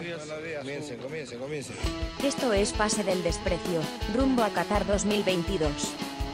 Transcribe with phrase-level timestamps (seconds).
[0.00, 1.76] Comiencen, comiencen, comiencen.
[2.24, 3.82] Esto es Pase del Desprecio,
[4.14, 5.70] rumbo a Qatar 2022.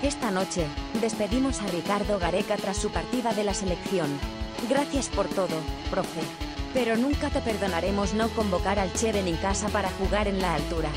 [0.04, 0.66] Esta noche,
[1.00, 4.06] despedimos a Ricardo Gareca tras su partida de la selección.
[4.68, 5.56] Gracias por todo,
[5.90, 6.20] profe.
[6.74, 10.90] Pero nunca te perdonaremos no convocar al Cheven en casa para jugar en la altura.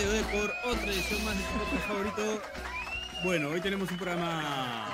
[0.00, 2.42] Radio por otra edición más de su podcast favorito.
[3.22, 4.88] Bueno, hoy tenemos un programa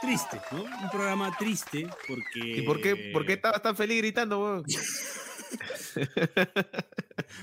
[0.00, 0.62] triste, ¿no?
[0.62, 2.58] Un programa triste porque.
[2.58, 4.64] ¿Y por qué, por qué estabas tan feliz gritando, weón?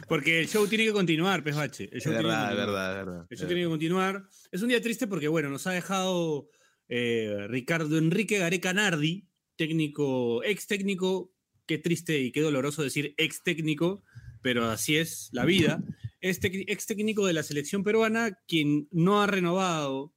[0.08, 1.90] Porque el show tiene que continuar, Pesbache.
[1.91, 3.27] El Es show tiene que verdad, es verdad, es verdad.
[3.30, 4.24] El show tiene que continuar.
[4.52, 6.50] Es un día triste porque, bueno, nos ha dejado
[6.88, 9.27] eh, Ricardo Enrique Gareca Nardi,
[9.58, 11.34] técnico, ex técnico.
[11.66, 14.04] Qué triste y qué doloroso decir ex técnico,
[14.41, 15.84] pero así es la vida.
[16.20, 20.13] Este ex técnico de la selección peruana, quien no ha renovado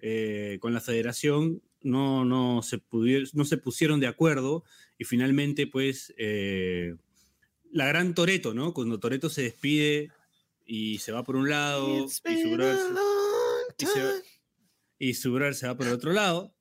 [0.00, 2.80] eh, con la federación, no, no, se
[3.34, 4.64] no se pusieron de acuerdo
[4.98, 6.94] y finalmente, pues, eh,
[7.70, 8.72] la gran Toreto, ¿no?
[8.74, 10.10] Cuando Toreto se despide
[10.66, 14.24] y se va por un lado y su brother se- y se-
[14.98, 16.54] y su brother se va por el otro lado.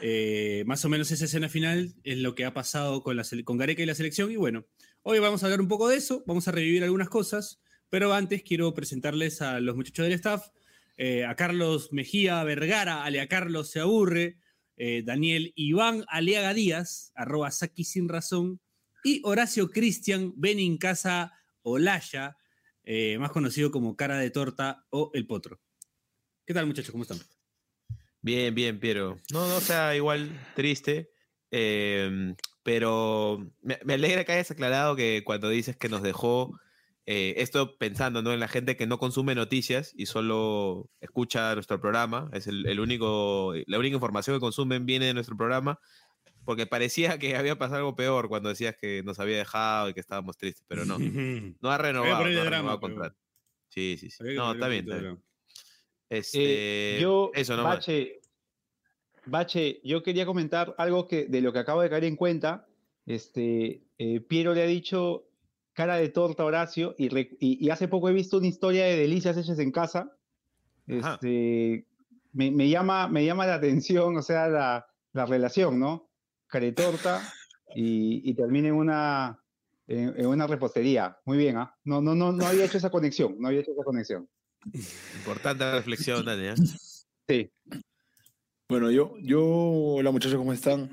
[0.00, 3.58] Eh, más o menos esa escena final es lo que ha pasado con, la, con
[3.58, 4.30] Gareca y la selección.
[4.30, 4.64] Y bueno,
[5.06, 7.60] hoy vamos a hablar un poco de eso, vamos a revivir algunas cosas,
[7.90, 10.48] pero antes quiero presentarles a los muchachos del staff,
[10.96, 14.38] eh, a Carlos Mejía Vergara, alea Carlos se aburre,
[14.76, 18.60] eh, Daniel Iván Aliaga Díaz, arroba Saki sin razón,
[19.04, 22.38] y Horacio Cristian Benin Casa Olaya,
[22.82, 25.60] eh, más conocido como Cara de Torta o El Potro.
[26.46, 26.92] ¿Qué tal muchachos?
[26.92, 27.18] ¿Cómo están?
[28.22, 29.20] Bien, bien, Piero.
[29.30, 31.10] No, no, sea, igual triste.
[32.64, 36.58] Pero me, me alegra que hayas aclarado que cuando dices que nos dejó,
[37.06, 38.32] eh, esto pensando ¿no?
[38.32, 42.80] en la gente que no consume noticias y solo escucha nuestro programa, es el, el
[42.80, 45.78] único, la única información que consumen viene de nuestro programa,
[46.46, 50.00] porque parecía que había pasado algo peor cuando decías que nos había dejado y que
[50.00, 50.96] estábamos tristes, pero no.
[51.60, 53.16] No ha renovado, no ha drama, renovado pero- contrato.
[53.68, 54.22] Sí, sí, sí.
[54.34, 55.22] No, está bien, está bien.
[56.08, 57.76] Este, Eh, yo, eso nomás.
[57.76, 58.20] Bache,
[59.26, 62.66] Bache, yo quería comentar algo que de lo que acabo de caer en cuenta.
[63.06, 65.24] Este, eh, Piero le ha dicho
[65.72, 68.84] cara de torta a Horacio y, re- y- y hace poco he visto una historia
[68.84, 70.10] de delicias hechas en casa.
[70.86, 71.86] Este,
[72.32, 76.08] me, me llama, me llama la atención, o sea, la, la relación, ¿no?
[76.46, 77.32] Cara de torta
[77.74, 79.40] y, y termina en una,
[79.86, 81.16] en, en una repostería.
[81.24, 81.74] Muy bien, ¿ah?
[81.84, 84.28] No, no, no, no había hecho esa conexión, no había hecho esa conexión.
[85.16, 86.46] Importante reflexión, Dani.
[86.48, 86.54] ¿eh?
[87.28, 87.50] Sí.
[88.66, 90.90] Bueno, yo, yo, hola muchachos, ¿cómo están?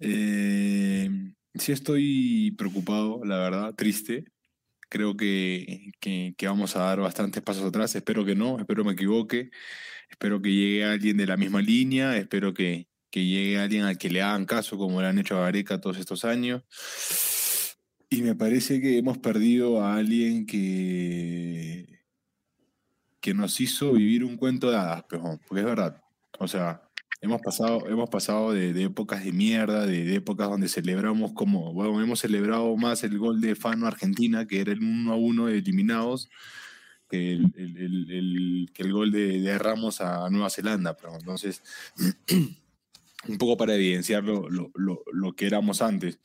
[0.00, 1.10] Eh,
[1.54, 4.24] sí estoy preocupado, la verdad, triste.
[4.88, 7.94] Creo que, que, vamos a dar bastantes pasos atrás.
[7.94, 9.50] Espero que no, espero me equivoque.
[10.08, 12.16] Espero que llegue alguien de la misma línea.
[12.16, 15.42] Espero que, que llegue alguien al que le hagan caso, como le han hecho a
[15.42, 16.62] Gareca todos estos años.
[18.08, 22.00] Y me parece que hemos perdido a alguien que,
[23.20, 26.02] que nos hizo vivir un cuento de hadas, pejón, porque es verdad.
[26.38, 26.85] O sea,
[27.20, 32.20] hemos pasado, hemos pasado de, épocas de mierda, de, épocas donde celebramos como, bueno, hemos
[32.20, 36.28] celebrado más el gol de Fano Argentina, que era el 1 a 1 de eliminados,
[37.08, 40.96] que el, gol de, Ramos a Nueva Zelanda.
[40.96, 41.62] Pero entonces,
[43.28, 46.18] un poco para evidenciar lo, lo- lo- lo que éramos antes.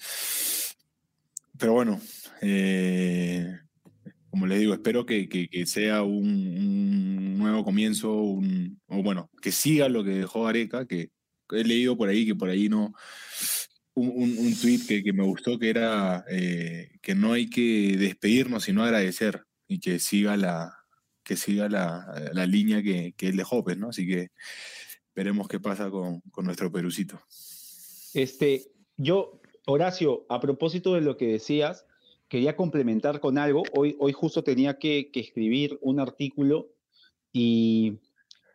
[1.58, 2.02] Pero bueno,
[2.42, 3.60] eh,
[4.32, 10.04] como les digo, espero que, que- sea un, nuevo comienzo, o bueno, que siga lo
[10.04, 11.10] que dejó Areca, que
[11.52, 12.94] he leído por ahí, que por ahí no,
[13.94, 17.98] un, un, un tweet que, que me gustó, que era eh, que no hay que
[17.98, 20.74] despedirnos, sino agradecer, y que siga la,
[21.24, 23.90] que siga la, la línea que, que él dejó, pues, ¿no?
[23.90, 24.30] Así que
[25.14, 27.22] veremos qué pasa con, con nuestro Perucito.
[28.14, 31.86] Este, yo, Horacio, a propósito de lo que decías,
[32.32, 33.64] quería complementar con algo.
[33.76, 36.70] Hoy, hoy justo tenía que, que escribir un artículo
[37.34, 38.00] y,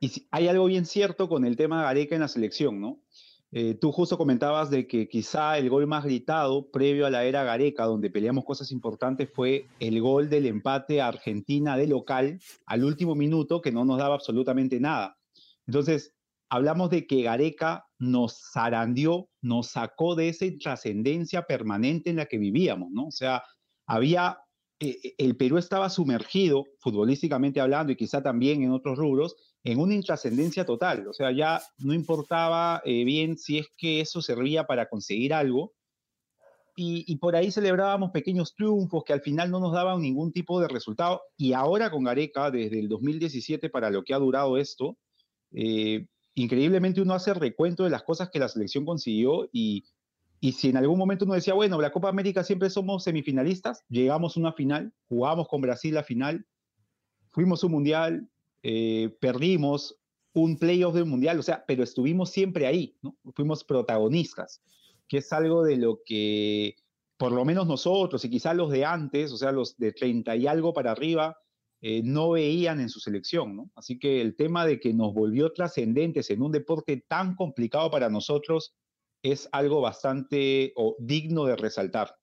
[0.00, 3.02] y hay algo bien cierto con el tema de Gareca en la selección, ¿no?
[3.52, 7.44] Eh, tú justo comentabas de que quizá el gol más gritado previo a la era
[7.44, 12.82] Gareca, donde peleamos cosas importantes, fue el gol del empate a Argentina de local al
[12.82, 15.18] último minuto, que no nos daba absolutamente nada.
[15.66, 16.14] Entonces,
[16.48, 22.38] hablamos de que Gareca nos zarandeó, nos sacó de esa trascendencia permanente en la que
[22.38, 23.08] vivíamos, ¿no?
[23.08, 23.42] O sea,
[23.86, 24.38] había,
[24.80, 29.94] eh, el Perú estaba sumergido, futbolísticamente hablando, y quizá también en otros rubros, en una
[29.94, 31.08] intrascendencia total.
[31.08, 35.72] O sea, ya no importaba eh, bien si es que eso servía para conseguir algo,
[36.78, 40.68] y, por ahí celebrábamos pequeños triunfos que al final no nos daban ningún tipo de
[40.68, 41.22] resultado.
[41.34, 44.98] Y ahora con Gareca, desde el 2017 para lo que ha durado esto,
[45.52, 49.84] eh, increíblemente uno hace recuento de las cosas que la selección consiguió y,
[50.40, 54.36] y si en algún momento uno decía, bueno, la Copa América siempre somos semifinalistas, llegamos
[54.36, 56.46] a una final, jugamos con Brasil la final,
[57.30, 58.28] fuimos un mundial,
[58.62, 59.98] eh, perdimos
[60.32, 62.94] un playoff del mundial, o sea, pero estuvimos siempre ahí.
[63.34, 64.60] Fuimos protagonistas,
[65.08, 66.76] que es algo de lo que
[67.16, 70.46] por lo menos nosotros y quizás los de antes, o sea, los de 30 y
[70.46, 71.38] algo para arriba,
[71.80, 73.70] eh, no veían en su selección, ¿no?
[73.74, 78.10] Así que el tema de que nos volvió trascendentes en un deporte tan complicado para
[78.10, 78.74] nosotros
[79.22, 82.16] es algo bastante o digno de resaltar.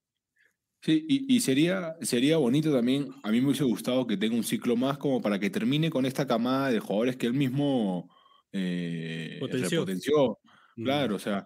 [0.81, 4.43] Sí, y, y sería, sería bonito también, a mí me hubiese gustado que tenga un
[4.43, 8.09] ciclo más como para que termine con esta camada de jugadores que él mismo
[8.51, 9.79] eh, Potenció.
[9.79, 10.39] repotenció.
[10.75, 10.83] Mm.
[10.83, 11.45] Claro, o sea,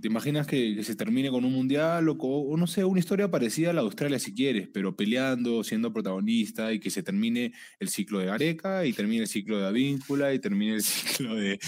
[0.00, 3.28] ¿te imaginas que, que se termine con un mundial o, o no sé, una historia
[3.30, 7.52] parecida a la de Australia si quieres, pero peleando, siendo protagonista y que se termine
[7.80, 11.58] el ciclo de Gareca y termine el ciclo de Avíncula y termine el ciclo de,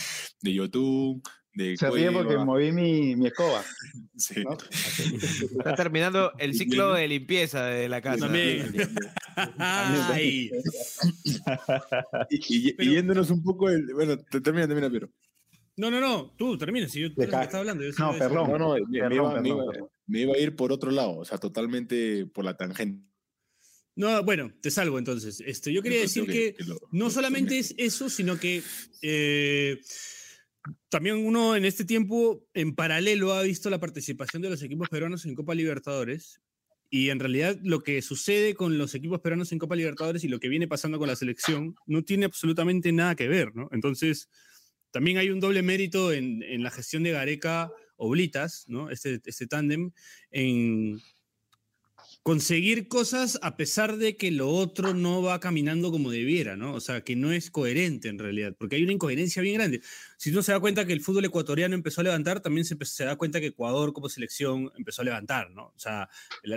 [0.42, 1.22] de Yotun,
[1.52, 3.62] de Se ríe porque moví mi, mi escoba.
[4.16, 4.42] sí.
[4.44, 4.56] ¿no?
[5.58, 8.26] Está terminando el ciclo de limpieza de la casa.
[8.26, 8.72] También.
[9.58, 10.50] Ay,
[12.30, 15.08] Y, y- y Pero- yéndonos un poco, el, bueno, te- termina, termina, pero.
[15.76, 17.84] no, no, no, tú termina, si yo tú eres el que está hablando.
[17.84, 18.50] yo No, perdón.
[18.50, 19.88] No, no, me, me Perdón, iba, me iba- perdón.
[20.06, 23.04] me iba a ir por otro lado, o sea, totalmente por la tangente.
[23.96, 25.42] No, bueno, te salvo entonces.
[25.44, 28.62] Este, yo quería decir que lo- no lo- solamente es eso, sino que
[29.02, 29.78] eh,
[30.88, 35.26] también uno en este tiempo, en paralelo, ha visto la participación de los equipos peruanos
[35.26, 36.40] en Copa Libertadores.
[36.92, 40.40] Y en realidad lo que sucede con los equipos peruanos en Copa Libertadores y lo
[40.40, 43.68] que viene pasando con la selección no tiene absolutamente nada que ver, ¿no?
[43.70, 44.28] Entonces,
[44.90, 48.90] también hay un doble mérito en, en la gestión de Gareca Oblitas, ¿no?
[48.90, 49.92] Este, este tándem,
[50.30, 51.00] en
[52.22, 56.74] conseguir cosas a pesar de que lo otro no va caminando como debiera, ¿no?
[56.74, 59.80] O sea, que no es coherente en realidad, porque hay una incoherencia bien grande.
[60.18, 63.04] Si uno se da cuenta que el fútbol ecuatoriano empezó a levantar, también se, se
[63.04, 65.68] da cuenta que Ecuador como selección empezó a levantar, ¿no?
[65.68, 66.08] O sea,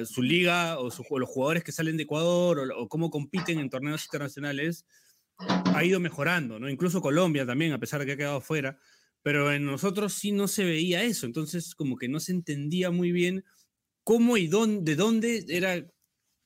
[0.06, 4.04] su liga o los jugadores que salen de Ecuador o, o cómo compiten en torneos
[4.04, 4.86] internacionales
[5.38, 6.70] ha ido mejorando, ¿no?
[6.70, 8.78] Incluso Colombia también, a pesar de que ha quedado fuera,
[9.22, 13.12] pero en nosotros sí no se veía eso, entonces como que no se entendía muy
[13.12, 13.46] bien
[14.04, 15.92] cómo y de dónde eran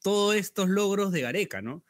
[0.01, 1.83] todos estos logros de Gareca, ¿no?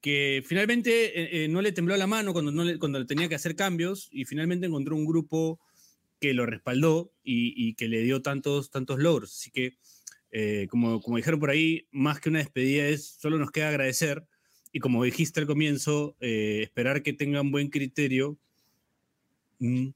[0.00, 4.08] Que finalmente eh, eh, no le tembló la mano cuando, le- tenía que hacer cambios
[4.12, 5.60] y finalmente encontró un grupo
[6.20, 9.34] que lo respaldó y, que le dio tantos, tantos logros.
[9.34, 9.76] Así que,
[10.30, 14.24] eh, como, como dijeron por ahí, más que una despedida es, solo nos queda agradecer
[14.72, 18.38] y como dijiste al comienzo, esperar que tengan buen criterio
[19.58, 19.88] mm,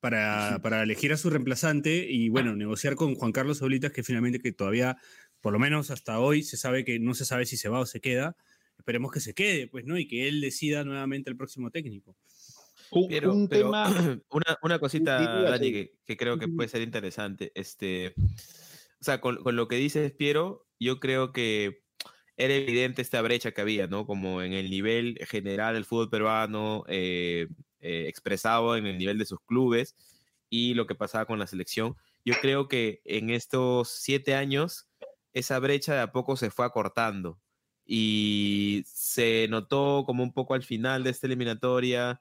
[0.00, 4.38] para, para elegir a su reemplazante y bueno, negociar con Juan Carlos Oblitas, que finalmente
[4.38, 4.96] que todavía,
[5.40, 7.86] por lo menos hasta hoy, se sabe que no se sabe si se va o
[7.86, 8.36] se queda.
[8.78, 9.98] Esperemos que se quede, pues, ¿no?
[9.98, 12.16] Y que él decida nuevamente el próximo técnico.
[12.90, 13.88] Un, Pero, un pero tema.
[14.30, 17.52] una, una cosita, Dani, que, que creo que puede ser interesante.
[17.54, 21.82] Este, o sea, con, con lo que dices, Piero, yo creo que
[22.38, 24.06] era evidente esta brecha que había, ¿no?
[24.06, 27.48] Como en el nivel general del fútbol peruano, eh,
[27.80, 29.96] eh, expresado en el nivel de sus clubes
[30.50, 31.96] y lo que pasaba con la selección.
[32.24, 34.88] Yo creo que en estos siete años
[35.32, 37.38] esa brecha de a poco se fue acortando
[37.84, 42.20] y se notó como un poco al final de esta eliminatoria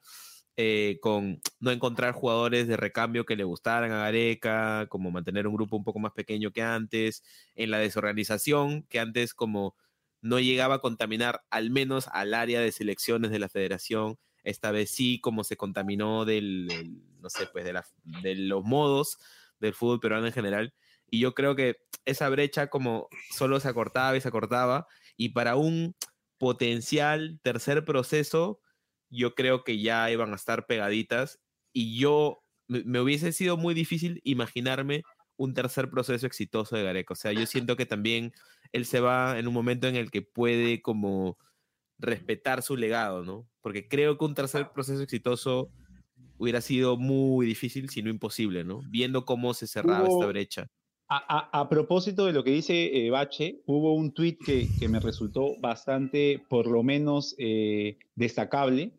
[0.59, 5.53] eh, con no encontrar jugadores de recambio que le gustaran a Gareca, como mantener un
[5.53, 7.23] grupo un poco más pequeño que antes,
[7.53, 9.75] en la desorganización que antes como
[10.21, 14.89] no llegaba a contaminar al menos al área de selecciones de la federación, esta vez
[14.89, 17.85] sí como se contaminó del, no sé, pues de, la,
[18.23, 19.17] de los modos
[19.59, 20.73] del fútbol peruano en general.
[21.09, 24.87] Y yo creo que esa brecha como solo se acortaba y se acortaba.
[25.17, 25.95] Y para un
[26.37, 28.61] potencial tercer proceso,
[29.09, 31.39] yo creo que ya iban a estar pegaditas.
[31.73, 35.03] Y yo me, me hubiese sido muy difícil imaginarme
[35.35, 37.13] un tercer proceso exitoso de Gareca.
[37.13, 38.33] O sea, yo siento que también
[38.71, 41.37] él se va en un momento en el que puede como
[41.99, 43.47] respetar su legado, ¿no?
[43.67, 45.69] Porque creo que un tercer proceso exitoso
[46.37, 48.79] hubiera sido muy difícil, si no imposible, ¿no?
[48.89, 50.67] Viendo cómo se cerraba Hubo- esta brecha.
[51.09, 54.87] A, a- a propósito de lo que dice eh, Bache, hubo un tuit que, que
[54.87, 58.93] me resultó bastante, por lo menos, eh, destacable,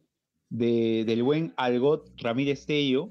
[0.50, 3.08] de- del buen Algot Ramírez Tello,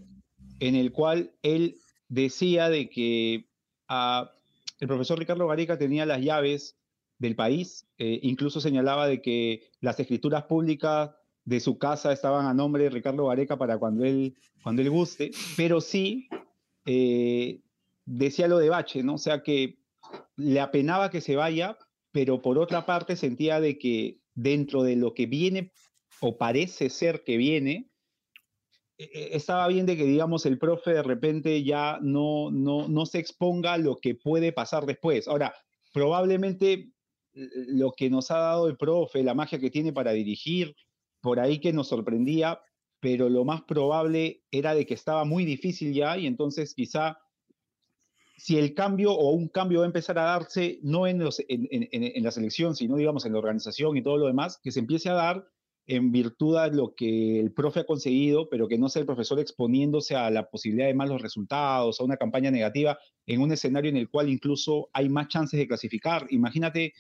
[0.60, 3.50] en el cual él decía de que
[3.88, 4.32] ah,
[4.80, 6.78] el profesor Ricardo Gareca tenía las llaves
[7.18, 11.16] del país, eh, incluso señalaba de que las escrituras públicas
[11.48, 15.32] de su casa estaban a nombre de Ricardo Gareca para cuando él, cuando él guste,
[15.56, 16.28] pero sí
[16.86, 17.62] eh,
[18.06, 19.14] decía lo de Bache, ¿no?
[19.14, 19.80] O sea que
[20.36, 21.78] le apenaba que se vaya,
[22.12, 25.72] pero por otra parte sentía de que dentro de lo que viene
[26.20, 27.90] o parece ser que viene,
[28.98, 33.06] e, e, estaba bien de que, digamos, el profe de repente ya no, no, no
[33.06, 35.30] se exponga a lo que puede pasar después.
[35.30, 35.54] Ahora,
[35.94, 36.92] probablemente
[37.34, 40.76] lo que nos ha dado el profe, la magia que tiene para dirigir,
[41.22, 42.60] por ahí que nos sorprendía,
[43.00, 47.18] pero lo más probable era de que estaba muy difícil ya y entonces quizá
[48.38, 52.32] si el cambio o un cambio va a empezar a darse no en, en, la
[52.32, 55.48] selección, sino digamos en la organización y todo lo demás, que se empiece a dar
[55.88, 59.40] en virtud de lo que el profe ha conseguido, pero que no sea el profesor
[59.40, 63.98] exponiéndose a la posibilidad de malos resultados, a una campaña negativa, en un escenario en
[63.98, 66.28] el cual incluso hay más chances de clasificar.
[66.30, 66.94] Imagínate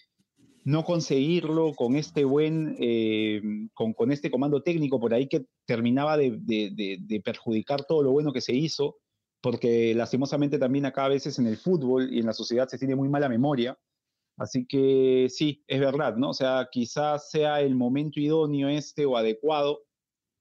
[0.67, 3.41] no conseguirlo con este buen, eh,
[3.73, 8.11] con, con, este comando técnico por ahí que terminaba de, de, de, perjudicar todo lo
[8.11, 8.97] bueno que se hizo,
[9.41, 12.97] porque lastimosamente también acá a veces en el fútbol y en la sociedad se tiene
[12.97, 13.79] muy mala memoria.
[14.35, 16.31] Así que sí, es verdad, ¿no?
[16.31, 19.85] O sea, quizás sea el momento idóneo este o adecuado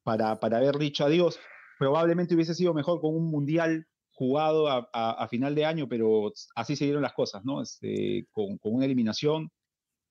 [0.02, 1.38] para, para haber dicho adiós.
[1.78, 6.74] Probablemente hubiese sido mejor con un mundial jugado a, a, final de año, pero así
[6.74, 7.62] se dieron las cosas, ¿no?
[7.62, 9.52] Este, con, con una eliminación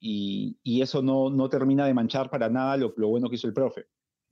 [0.08, 3.54] y, eso no, no, termina de manchar para nada lo, lo bueno que hizo el
[3.54, 3.86] profe.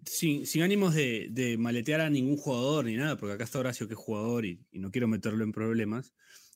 [0.05, 3.93] Sin, ánimos de, de, maletear a ningún jugador ni nada, porque acá está Horacio que
[3.93, 6.13] es jugador y, no quiero meterlo en problemas.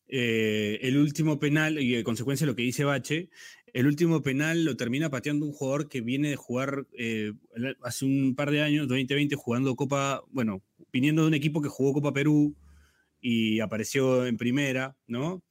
[0.08, 3.30] Eh, el último penal, y en consecuencia lo que dice Bache,
[3.74, 7.34] el último penal lo termina pateando un jugador que viene de jugar eh,
[7.82, 10.62] hace un par de años, 2020, jugando Copa, bueno,
[10.94, 12.56] viniendo de un equipo que jugó Copa Perú
[13.20, 15.42] y apareció en primera, ¿no?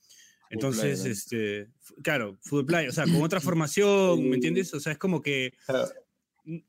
[0.51, 1.69] Entonces, este,
[2.03, 4.73] claro, fútbol playa, o sea, con otra formación, ¿me entiendes?
[4.75, 5.55] O sea, es como que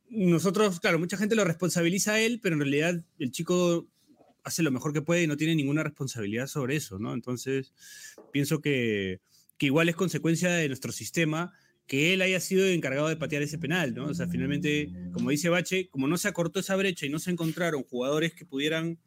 [0.10, 3.88] nosotros, claro, mucha gente lo responsabiliza a él, pero en realidad el chico
[4.44, 7.14] hace lo mejor que puede y no tiene ninguna responsabilidad sobre eso, ¿no?
[7.14, 7.74] Entonces,
[8.32, 9.20] pienso que,
[9.58, 11.54] que igual es consecuencia de nuestro sistema
[11.86, 14.08] que él haya sido encargado de patear ese penal, ¿no?
[14.08, 17.32] O sea, finalmente, como dice Bache, como no se acortó esa brecha y no se
[17.32, 19.00] encontraron jugadores que pudieran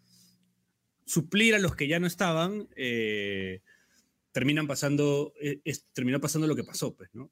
[1.04, 3.60] suplir a los que ya no estaban, eh,
[4.32, 5.60] terminan pasando, eh,
[5.92, 7.30] terminó pasando lo que pasó, pues, ¿no?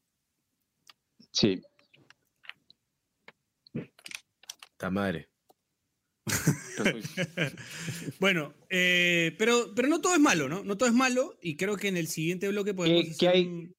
[1.33, 1.61] Sí.
[4.77, 5.29] Ta madre.
[8.21, 10.63] bueno, eh, pero, pero no todo es malo, ¿no?
[10.63, 13.17] No todo es malo y creo que en el siguiente bloque podemos...
[13.19, 13.75] ¿Qué, hay,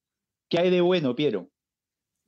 [0.49, 1.51] ¿qué hay de bueno, Piero?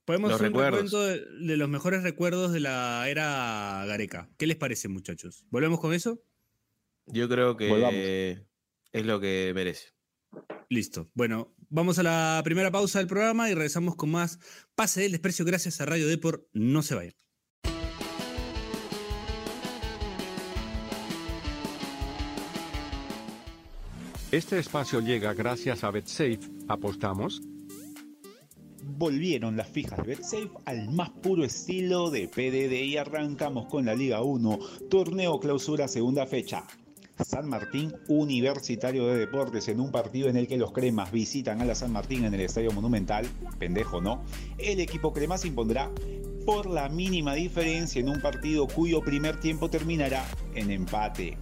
[0.06, 4.30] Podemos hacer un recuento de, los mejores recuerdos de la era Gareca.
[4.38, 5.46] ¿Qué les parece, muchachos?
[5.50, 6.22] ¿Volvemos con eso?
[7.06, 8.44] Yo creo que
[8.92, 9.94] es lo que merece.
[10.72, 11.10] Listo.
[11.16, 14.40] Bueno, vamos a la primera pausa del programa y regresamos con más
[14.74, 16.46] Pase del Desprecio gracias a Radio Deport.
[16.54, 17.14] No se vayan.
[24.32, 26.40] Este espacio llega gracias a BetSafe.
[26.70, 27.42] ¿Apostamos?
[28.98, 33.94] Volvieron las fijas de BetSafe al más puro estilo de PDD y arrancamos con la
[33.94, 34.58] Liga 1,
[34.90, 36.64] torneo clausura segunda fecha.
[37.26, 41.66] San Martín Universitario de Deportes en un partido en el que los cremas visitan a
[41.66, 43.28] la San Martín en el Estadio Monumental,
[43.60, 44.24] pendejo no,
[44.58, 45.90] el equipo crema se impondrá
[46.46, 50.26] por la mínima diferencia en un partido cuyo primer tiempo terminará
[50.56, 51.38] en empate.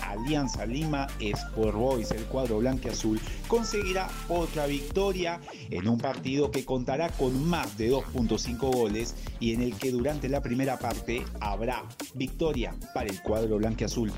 [0.00, 5.40] Alianza Lima Sport Boys, el cuadro blanco azul, conseguirá otra victoria
[5.70, 10.28] en un partido que contará con más de 2.5 goles y en el que durante
[10.28, 14.12] la primera parte habrá victoria para el cuadro blanco azul.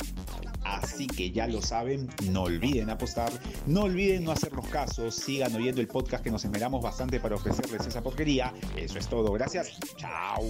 [0.67, 3.33] Así que ya lo saben, no olviden apostar,
[3.67, 7.87] no olviden no hacernos casos, sigan oyendo el podcast que nos esmeramos bastante para ofrecerles
[7.87, 8.53] esa porquería.
[8.77, 9.79] Eso es todo, gracias.
[9.97, 10.43] Chao.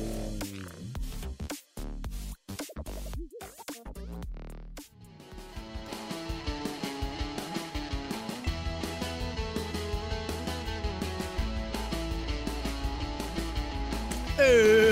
[14.37, 14.86] Bueno,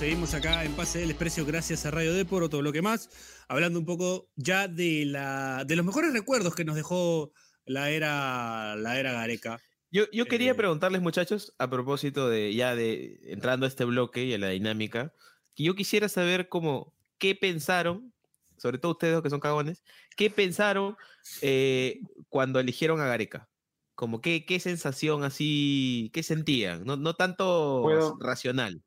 [0.00, 3.10] seguimos acá en Pase del Desprecio gracias a Radio Depor, otro bloque más,
[3.48, 7.34] hablando un poco ya de, la, de los mejores recuerdos que nos dejó
[7.66, 9.60] la era, la era Gareca.
[9.90, 14.24] Yo, yo quería eh, preguntarles, muchachos, a propósito de ya de entrando a este bloque
[14.24, 15.12] y a la dinámica,
[15.54, 18.14] que yo quisiera saber cómo, qué pensaron,
[18.56, 19.84] sobre todo ustedes que son cagones,
[20.16, 20.96] qué pensaron
[21.42, 23.50] eh, cuando eligieron a Gareca.
[23.96, 28.82] Como qué, qué sensación así, qué sentían, no, no tanto racional.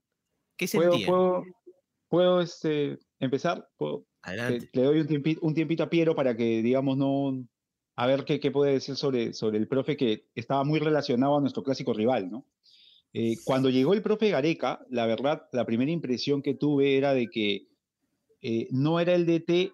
[0.58, 1.06] ¿Qué sentían?
[1.06, 1.44] ¿Puedo,
[2.08, 3.68] puedo, este, empezar?
[4.22, 4.70] Adelante.
[4.74, 7.46] Le, doy un tiempito, un tiempito, a Piero para que, digamos, no...
[7.96, 11.42] A ver qué, qué puede decir sobre, sobre el profe que estaba muy relacionado a
[11.42, 12.48] nuestro clásico rival, ¿no?
[13.14, 17.30] Eh, cuando llegó el profe Gareca, la verdad, la primera impresión que tuve era de
[17.30, 17.68] que
[18.42, 19.74] eh, no era el DT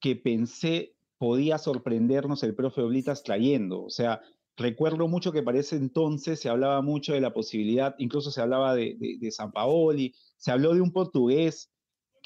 [0.00, 3.84] que pensé podía sorprendernos el profe Oblitas trayendo.
[3.84, 4.22] O sea,
[4.56, 8.74] recuerdo mucho que para ese entonces se hablaba mucho de la posibilidad, incluso se hablaba
[8.74, 11.70] de, de, de San Paoli, se habló de un portugués,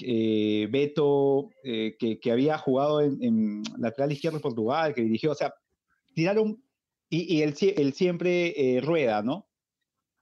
[0.00, 5.32] eh, Beto, eh, que, que, había jugado en, en, lateral izquierdo de Portugal, que dirigió,
[5.32, 5.54] o sea,
[6.14, 6.62] tiraron,
[7.10, 7.54] y, y el,
[7.94, 9.48] siempre eh, rueda, ¿no?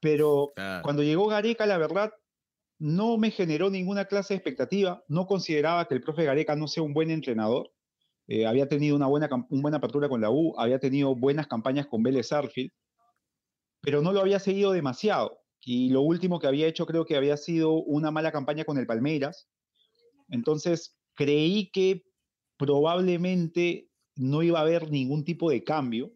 [0.01, 2.13] Pero cuando llegó Gareca, la verdad,
[2.79, 6.83] no me generó ninguna clase de expectativa, no consideraba que el profe Gareca no sea
[6.83, 7.73] un buen entrenador,
[8.29, 11.87] eh, había tenido una buena, una buena apertura con la U, había tenido buenas campañas
[11.87, 12.73] con Vélez Arfield,
[13.81, 15.39] pero no lo había seguido demasiado.
[15.61, 18.87] Y lo último que había hecho creo que había sido una mala campaña con el
[18.87, 19.49] Palmeiras.
[20.29, 22.05] Entonces creí que
[22.57, 26.13] probablemente no iba a haber ningún tipo de cambio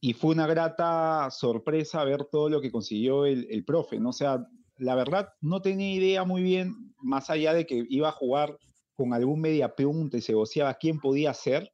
[0.00, 3.98] y fue una grata sorpresa ver todo lo que consiguió el, profe.
[3.98, 4.10] ¿no?
[4.10, 8.12] O sea, la verdad no tenía idea muy bien, más allá de que iba a
[8.12, 8.58] jugar
[8.98, 11.72] con algún media punta y se goceaba quién podía ser.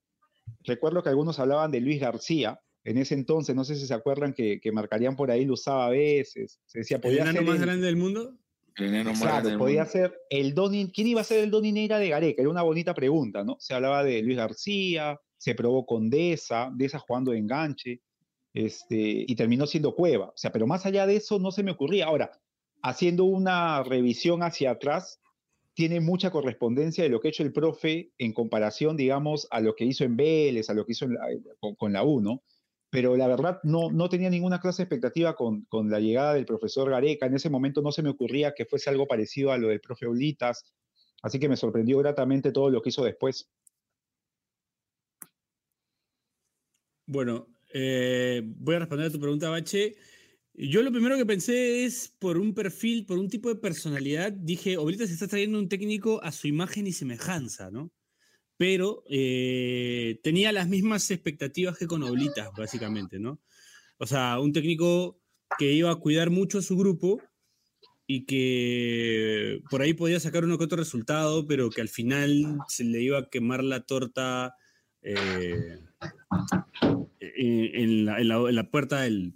[0.62, 4.34] Recuerdo que algunos hablaban de Luis García, en ese entonces, no sé si se acuerdan
[4.34, 6.60] que, que marcarían por ahí, lo usaba a veces.
[6.66, 7.62] Se decía, ¿podía ¿El ser más el...
[7.62, 8.34] grande del mundo?
[8.76, 10.90] El Exacto, podía ser el Doni.
[10.92, 12.42] ¿Quién iba a ser el Doni Neira de Gareca?
[12.42, 13.56] Era una bonita pregunta, ¿no?
[13.58, 18.02] Se hablaba de Luis García, se probó con Deza, Deza jugando de enganche,
[18.52, 20.26] este, y terminó siendo Cueva.
[20.26, 22.06] O sea, pero más allá de eso no se me ocurría.
[22.06, 22.32] Ahora,
[22.82, 25.20] haciendo una revisión hacia atrás,
[25.74, 29.74] tiene mucha correspondencia de lo que ha hecho el profe en comparación, digamos, a lo
[29.74, 31.26] que hizo en Vélez, a lo que hizo la,
[31.76, 32.42] con, la U, ¿no?
[32.90, 36.46] Pero la verdad no, no tenía ninguna clase de expectativa con, con, la llegada del
[36.46, 37.26] profesor Gareca.
[37.26, 40.06] En ese momento no se me ocurría que fuese algo parecido a lo del profe
[40.06, 40.64] Ulitas,
[41.22, 43.50] así que me sorprendió gratamente todo lo que hizo después.
[47.06, 49.96] Bueno, eh, voy a responder a tu pregunta, Bache.
[50.56, 54.32] Yo lo primero que pensé es por un perfil, por un tipo de personalidad.
[54.32, 57.90] Dije, Oblitas está trayendo un técnico a su imagen y semejanza, ¿no?
[58.56, 63.40] Pero eh, tenía las mismas expectativas que con Oblitas, básicamente, ¿no?
[63.98, 65.20] O sea, un técnico
[65.58, 67.20] que iba a cuidar mucho a su grupo
[68.06, 72.84] y que por ahí podía sacar uno que otro resultado, pero que al final se
[72.84, 74.54] le iba a quemar la torta
[75.02, 75.78] eh,
[77.18, 79.34] en, la, puerta del,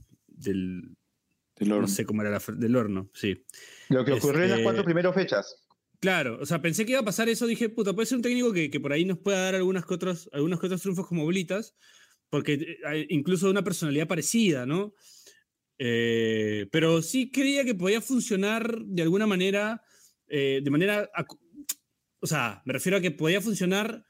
[1.59, 1.83] del horno.
[1.83, 3.45] No sé cómo era la, del horno, sí.
[3.89, 5.69] Lo que ocurrió este, en las cuatro primeras fechas.
[6.01, 8.53] Claro, o sea, pensé que iba a pasar eso, dije, puta, puede ser un técnico
[8.53, 11.27] que, que por ahí nos pueda dar algunas que otros, algunos que otros triunfos como
[11.27, 11.75] Blitas,
[12.31, 14.95] porque hay incluso una personalidad parecida, ¿no?
[15.79, 19.83] Eh, pero sí creía que podía funcionar de alguna manera,
[20.27, 21.11] eh, de manera,
[22.21, 24.05] o sea, me refiero a que podía funcionar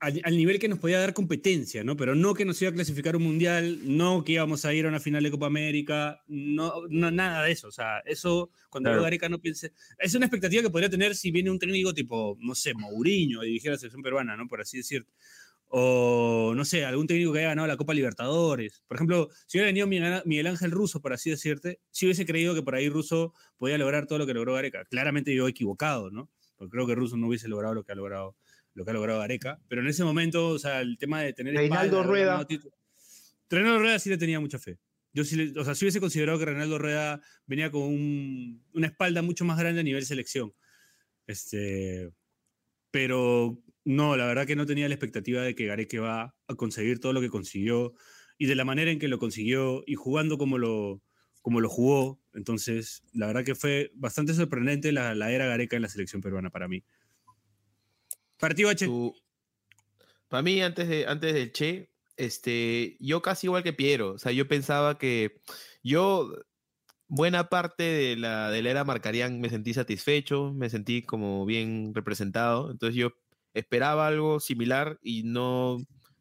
[0.00, 1.96] al, al, nivel que nos podía dar competencia, ¿no?
[1.96, 4.88] Pero no que nos iba a clasificar un mundial, no que íbamos a ir a
[4.88, 7.68] una final de Copa América, no, no nada de eso.
[7.68, 9.02] O sea, eso, cuando claro.
[9.02, 9.72] Gareca no piense.
[9.98, 13.44] Es una expectativa que podría tener si viene un técnico tipo, no sé, Mourinho a
[13.44, 14.46] dirigir a la selección peruana, ¿no?
[14.46, 15.06] Por así decir.
[15.70, 18.82] O, no sé, algún técnico que haya ganado la Copa Libertadores.
[18.88, 19.86] Por ejemplo, si hubiera venido
[20.24, 24.06] Miguel Ángel Russo, por así decirte, si hubiese creído que por ahí Russo podía lograr
[24.06, 24.86] todo lo que logró Gareca.
[24.86, 26.30] Claramente yo he equivocado, ¿no?
[26.56, 28.34] Porque creo que Russo no hubiese logrado lo que ha logrado
[28.78, 31.54] lo que ha logrado Gareca, pero en ese momento, o sea, el tema de tener...
[31.54, 32.46] Reinaldo Rueda.
[33.50, 34.78] Reinaldo Rueda sí le tenía mucha fe.
[35.12, 38.86] Yo sí, le, o sea, sí hubiese considerado que Reinaldo Rueda venía con un, una
[38.86, 40.54] espalda mucho más grande a nivel selección.
[41.26, 42.10] Este,
[42.92, 47.00] pero no, la verdad que no tenía la expectativa de que Gareca va a conseguir
[47.00, 47.94] todo lo que consiguió
[48.38, 51.02] y de la manera en que lo consiguió y jugando como lo,
[51.42, 52.20] como lo jugó.
[52.32, 56.50] Entonces, la verdad que fue bastante sorprendente la, la era Gareca en la selección peruana
[56.50, 56.84] para mí.
[58.38, 58.86] Partido H.
[58.86, 59.14] Tu...
[60.28, 64.12] Para mí, antes, de, antes del Che, este, yo casi igual que Piero.
[64.12, 65.40] O sea, yo pensaba que
[65.82, 66.32] yo,
[67.06, 71.94] buena parte de la, de la era Marcarían, me sentí satisfecho, me sentí como bien
[71.94, 72.70] representado.
[72.70, 73.12] Entonces yo
[73.54, 75.78] esperaba algo similar y no,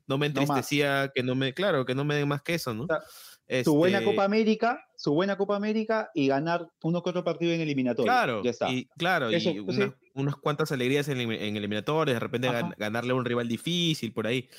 [0.08, 2.74] no me entristecía no que no me, claro, que no me den más que eso,
[2.74, 2.84] ¿no?
[2.84, 3.02] O sea,
[3.48, 3.66] este...
[3.66, 7.62] Su buena Copa América, su buena Copa América y ganar uno que otro partido en
[7.62, 8.12] eliminatorio.
[8.12, 8.72] Claro, ya está.
[8.72, 9.94] Y, claro, Eso, y una, sí.
[10.14, 14.28] unas cuantas alegrías en, en eliminatorios, de repente gan, ganarle a un rival difícil por
[14.28, 14.50] ahí.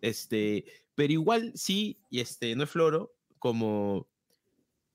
[0.00, 4.08] Este, pero igual sí, y este, no es floro, como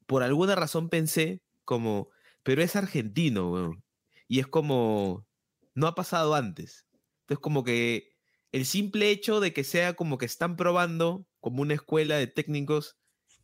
[0.08, 2.10] por alguna razón pensé como,
[2.42, 3.84] pero es argentino, weón.
[4.28, 5.28] Y es como,
[5.76, 6.88] no ha pasado antes.
[7.22, 8.14] Entonces como que
[8.52, 12.98] el simple hecho de que sea como que están probando como una escuela de técnicos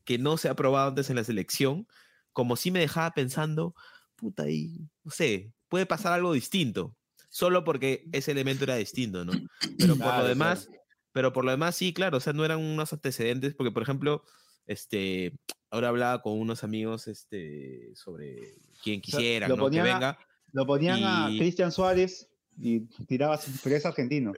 [0.09, 1.87] que no se ha probado antes en la selección,
[2.33, 3.75] como si me dejaba pensando,
[4.15, 6.95] puta, y no sé, puede pasar algo distinto,
[7.29, 9.33] solo porque ese elemento era distinto, ¿no?
[9.77, 10.81] Pero por claro, lo demás, claro.
[11.11, 14.23] pero por lo demás sí, claro, o sea, no eran unos antecedentes, porque por ejemplo,
[14.65, 15.37] este,
[15.69, 19.69] ahora hablaba con unos amigos, este, sobre quién quisiera, lo ¿no?
[19.69, 20.09] Que venga.
[20.09, 20.19] A,
[20.53, 21.03] lo ponían y...
[21.03, 24.33] a Cristian Suárez y tirabas, pero es argentino.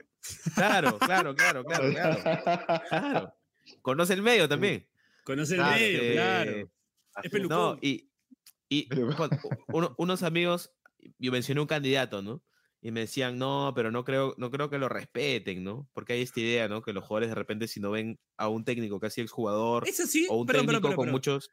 [0.54, 2.18] Claro, claro, claro, claro, claro.
[2.90, 3.34] claro.
[3.80, 4.86] Conoce el medio también.
[5.24, 6.50] Conoce el Claro, medio, eh, claro.
[6.52, 7.78] Es No, pelucón.
[7.82, 8.10] y,
[8.68, 9.08] y Pero-
[9.68, 10.70] uno- unos amigos,
[11.18, 12.42] yo mencioné un candidato, ¿no?
[12.80, 15.88] Y me decían, no, pero no creo, no creo que lo respeten, ¿no?
[15.92, 16.82] Porque hay esta idea, ¿no?
[16.82, 20.26] Que los jugadores de repente si no ven a un técnico casi exjugador Es así.
[20.28, 21.50] o un perdón, técnico perdón, perdón, con muchos...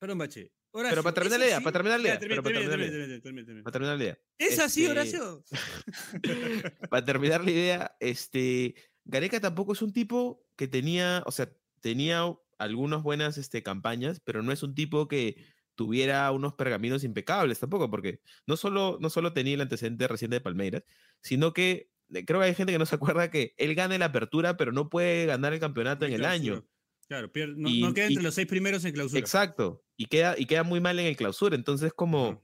[0.00, 0.52] Perdón, Bache.
[0.70, 1.64] Pero Horacio, para terminar ¿es la idea, así?
[1.64, 3.62] para terminar la idea, pero para termina, terminar la termina.
[3.62, 4.18] Para terminar la idea.
[4.38, 5.44] ¿Es así, Este, Horacio?
[6.90, 12.24] para terminar la idea, este, Gareca tampoco es un tipo que tenía, o sea, tenía
[12.58, 15.36] algunas buenas este, campañas, pero no es un tipo que
[15.74, 20.40] tuviera unos pergaminos impecables tampoco, porque no solo, no solo tenía el antecedente reciente de
[20.40, 20.82] Palmeiras,
[21.22, 24.06] sino que eh, creo que hay gente que no se acuerda que él gana la
[24.06, 26.66] apertura, pero no puede ganar el campeonato en el año.
[27.06, 29.20] Claro, no, Y- no queda entre y- los seis primeros en clausura.
[29.20, 29.82] Exacto.
[29.96, 31.54] Y queda, y queda muy mal en el clausura.
[31.56, 32.42] Entonces, como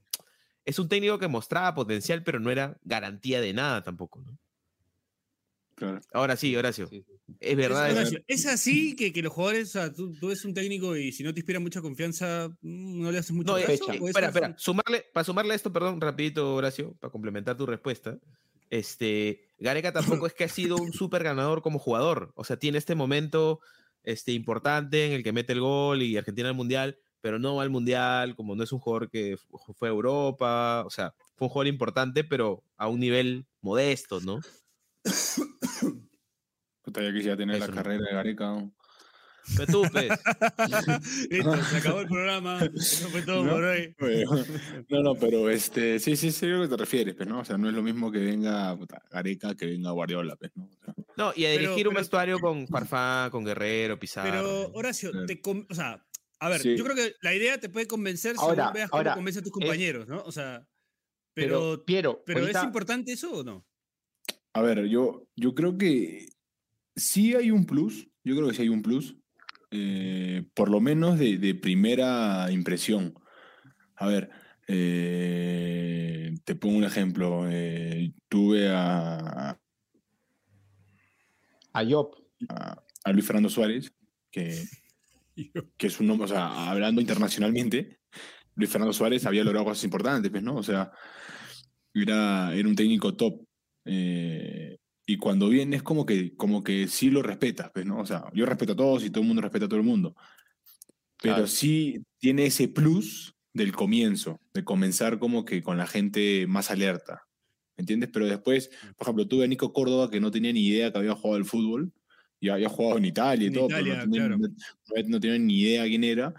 [0.65, 4.21] es un técnico que mostraba potencial, pero no era garantía de nada tampoco.
[4.21, 4.37] ¿no?
[5.75, 5.99] Claro.
[6.13, 6.87] Ahora sí, Horacio.
[6.87, 7.33] Sí, sí.
[7.39, 7.89] Es verdad.
[7.89, 10.95] es- Horacio, es así que, que los jugadores, o sea, tú, tú ves un técnico
[10.95, 13.71] y si no te inspira mucha confianza, mm, no le haces mucho No, caso.
[13.71, 13.91] eh, fecha.
[13.91, 14.55] ¿O eso espera, es- espera.
[14.57, 18.17] Sumarle, para sumarle a esto, perdón, rapidito, Horacio, para complementar tu respuesta.
[18.69, 22.31] Este, Gareca tampoco es que ha sido un súper ganador como jugador.
[22.35, 23.59] O sea, tiene este momento
[24.03, 27.63] este, importante en el que mete el gol y Argentina al Mundial, pero no va
[27.63, 30.83] al Mundial, como no es un jugador que fu- fue a Europa.
[30.85, 34.39] O sea, fue un jugador importante, pero a un nivel modesto, ¿no?
[36.85, 37.75] Puta, ya quisiera tener Eso la no.
[37.83, 38.45] carrera de Gareca.
[38.45, 38.73] ¿no?
[39.57, 40.09] Pero tú, pues,
[41.29, 42.59] Listo, se acabó el programa.
[42.73, 43.51] Eso fue todo ¿No?
[43.51, 43.95] por hoy.
[43.99, 44.31] Bueno,
[44.89, 47.39] no, no, pero este, sí, sí, sé a lo que te refieres, pues, ¿no?
[47.41, 50.65] O sea, no es lo mismo que venga puta, Gareca que venga Guardiola, pues, ¿no?
[50.65, 54.31] O sea, no, y a Pero- dirigir un pero- vestuario con Farfán, con Guerrero, Pizarro.
[54.31, 55.25] Pero, Horacio, Claro.
[55.27, 56.03] te o sea,
[56.39, 56.75] a ver, Sí.
[56.75, 59.43] yo creo que la idea te puede convencer según Ahora, veas cómo ahora, convence a
[59.43, 60.21] tus es- compañeros, ¿no?
[60.23, 60.67] O sea,
[61.35, 63.63] Pero, pero, Piero, pero ¿es ahorita- importante eso o no?
[64.53, 66.29] A ver, yo, yo creo que
[66.95, 69.15] sí hay un plus, yo creo que sí hay un plus,
[69.71, 73.13] eh, por lo menos de, de primera impresión.
[73.95, 74.29] A ver,
[74.67, 77.45] eh, te pongo un ejemplo.
[77.49, 79.59] eh, tuve a,
[81.73, 82.15] a Job.
[82.49, 83.93] a- a Luis Fernando Suárez,
[84.31, 84.63] que,
[85.77, 87.99] que es un nombre, o sea, hablando internacionalmente,
[88.55, 90.55] Luis Fernando Suárez había logrado cosas importantes, pues, ¿no?
[90.55, 90.91] O sea,
[91.93, 93.45] era, era un técnico top.
[93.85, 97.99] eh, y cuando viene es como que, como que sí lo respetas, pues, ¿no?
[97.99, 100.15] O sea, yo respeto a todos y todo el mundo respeta a todo el mundo.
[101.21, 101.47] Pero Claro.
[101.47, 107.23] sí tiene ese plus del comienzo, de comenzar como que con la gente más alerta.
[107.77, 108.09] ¿Me entiendes?
[108.11, 111.15] Pero después, por ejemplo, tuve a Nico Córdoba que no tenía ni idea que había
[111.15, 111.93] jugado al fútbol
[112.39, 114.37] y había jugado en Italia y En todo, Italia, pero no tenía, claro.
[114.37, 116.33] no- no tenía ni idea quién era.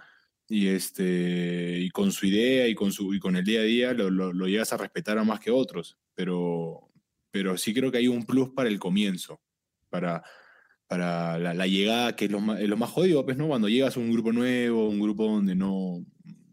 [0.49, 3.93] Y, este, y con su idea y con, su, y con el día a día
[3.95, 5.99] lo, lo, lo llegas a respetar a más que otros.
[6.15, 6.91] Pero,
[7.37, 9.43] pero sí creo que hay un plus para el comienzo,
[9.91, 10.25] para,
[10.87, 13.47] para la, la llegada, que es lo más, es lo más jodido, pues, ¿no?
[13.47, 16.03] Cuando llegas a un grupo nuevo, un grupo donde no,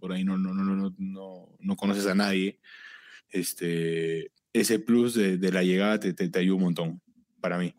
[0.02, 2.60] por ahí no, no, no, no, no, no, no conoces a nadie,
[3.30, 7.02] este, ese plus de, de la llegada te, te, te ayuda un montón,
[7.40, 7.74] para mí.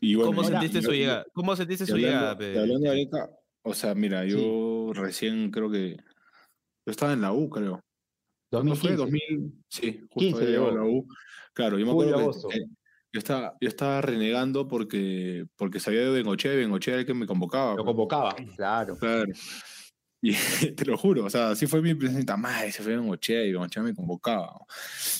[0.00, 1.26] Y bueno, ¿Cómo sentiste su llegada?
[1.32, 2.60] ¿Cómo sentiste su hablando, llegada?
[2.62, 3.30] hablando de Areca,
[3.62, 5.96] o sea, mira, yo recién creo que.
[6.86, 7.82] Yo estaba en la U, creo.
[8.48, 8.94] ¿Cuándo fue?
[8.94, 9.36] 2015.
[9.36, 9.64] 2000.
[9.68, 10.84] Sí, justo 15 había llegado a llegó.
[10.84, 11.08] la U.
[11.52, 12.48] Claro, yo me Julio, acuerdo agosto.
[12.48, 12.60] que.
[12.60, 12.66] que
[13.12, 17.14] yo estaba, yo estaba renegando porque, porque sabía de Bengochea y Bengochea era el que
[17.14, 17.70] me convocaba.
[17.70, 17.86] Lo pues.
[17.86, 18.96] convocaba, claro.
[18.98, 19.32] Claro.
[20.22, 20.32] Y
[20.76, 22.24] te lo juro, o sea, así fue mi impresión.
[22.38, 24.52] Madre, se fue Bengochea y Bengochea me convocaba.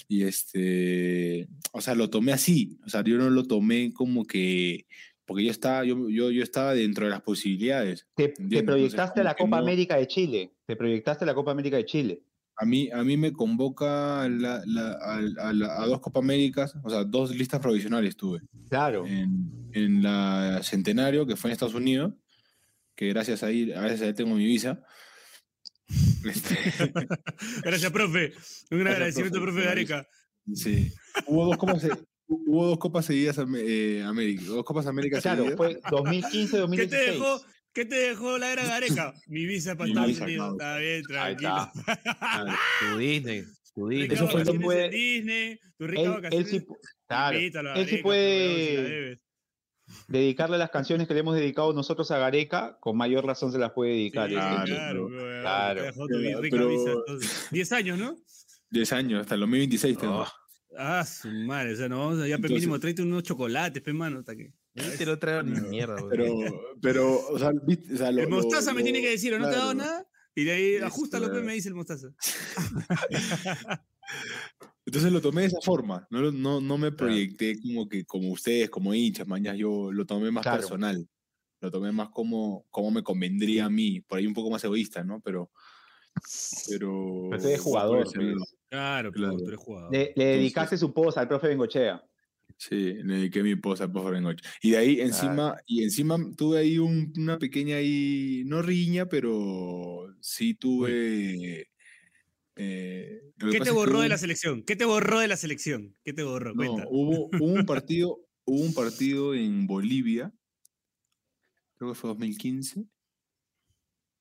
[0.09, 2.79] Y este, o sea, lo tomé así.
[2.85, 4.85] O sea, yo no lo tomé como que,
[5.25, 8.07] porque yo estaba, yo, yo, yo estaba dentro de las posibilidades.
[8.15, 10.53] Te, te proyectaste entonces, a la Copa no- América de Chile.
[10.67, 12.23] Te proyectaste a la Copa América de Chile.
[12.63, 15.17] A mí, a mí me convoca la- la- a,
[15.49, 18.41] a a dos Copa Américas, o sea, dos listas provisionales tuve.
[18.69, 19.07] Claro.
[19.07, 22.13] En, en la Centenario, que fue en Estados Unidos,
[22.95, 24.83] que gracias a ahí, gracias a él tengo mi visa.
[26.25, 26.55] Este,
[27.65, 28.33] Gracias, profe.
[28.71, 30.07] Un gran agradecimiento, profe, profe Gareca.
[30.55, 30.93] Sí.
[31.27, 31.91] Hubo dos copas, se-
[32.29, 35.57] hubo dos copas seguidas Am- eh, América, dos copas Américas Claro, seguidas.
[35.57, 37.05] fue 2015, ¿Qué 2016.
[37.07, 37.41] te dejó?
[37.73, 39.15] ¿Qué te dejó la era Gareca?
[39.29, 40.53] Mi visa para Estados Unidos.
[40.53, 41.73] Está bien, Ahí tranquilo.
[42.81, 43.45] Tu Disney.
[43.75, 44.09] Tu Disney.
[44.09, 46.67] Ricardo, Eso fue Disney, tu rica Él, él sí,
[47.07, 49.21] claro, él puede
[50.09, 53.71] dedicarle las canciones que le hemos dedicado nosotros a Gareca, con mayor razón se las
[53.73, 54.29] puede dedicar.
[54.29, 56.91] Sí, claro, claro, dejó tu Pero- rica pero- visa.
[56.93, 57.49] entonces.
[57.51, 58.17] 10 años, ¿no?
[58.71, 60.21] 10 años, hasta el 2026 tengo.
[60.23, 60.27] Oh,
[60.79, 61.73] Ah, su madre.
[61.73, 64.21] O sea, no vamos a ya Entonces- mínimo tráete unos chocolates, pe, mano.
[64.21, 65.97] hasta que- te lo traigo ni mierda.
[66.09, 66.27] Pero,
[66.81, 69.35] pero, o sea, viste, o sea, lo- El mostaza lo- me lo- tiene que decir,
[69.35, 70.07] ¿o no te ha dado nada?
[70.35, 71.43] Y de ahí, Eso, ajustalo, pe, eh.
[71.43, 72.09] me dice el mostaza.
[74.87, 78.31] Entonces lo tomé de esa forma, no, lo- no, no me proyecté como que como
[78.33, 80.59] ustedes, como hinchas, mañas, yo lo tomé más Claro.
[80.61, 81.07] personal,
[81.61, 85.05] lo tomé más como, como me convendría a mí, por ahí un poco más egoísta,
[85.05, 85.21] ¿no?
[85.21, 85.51] Pero,
[86.69, 87.29] pero...
[87.31, 88.13] Pero tú eres jugador, pues.
[88.15, 89.13] Claro, Claro.
[89.13, 89.37] claro.
[89.37, 89.93] tú eres jugador.
[89.93, 92.03] Le, le dedicaste su post al profe Bengochea.
[92.63, 94.45] Sí, le dediqué mi posa al profe Bengoche.
[94.63, 100.15] Y de ahí encima, y encima tuve ahí un- una pequeña ahí, no riña, pero
[100.21, 101.69] sí tuve...
[102.57, 104.63] eh, ¿Qué te borró de la selección?
[104.65, 105.97] ¿Qué te borró de la selección?
[106.05, 106.55] ¿Qué te borró?
[106.55, 110.35] No, hubo un partido, hubo un partido en Bolivia,
[111.77, 112.85] creo que fue 2015.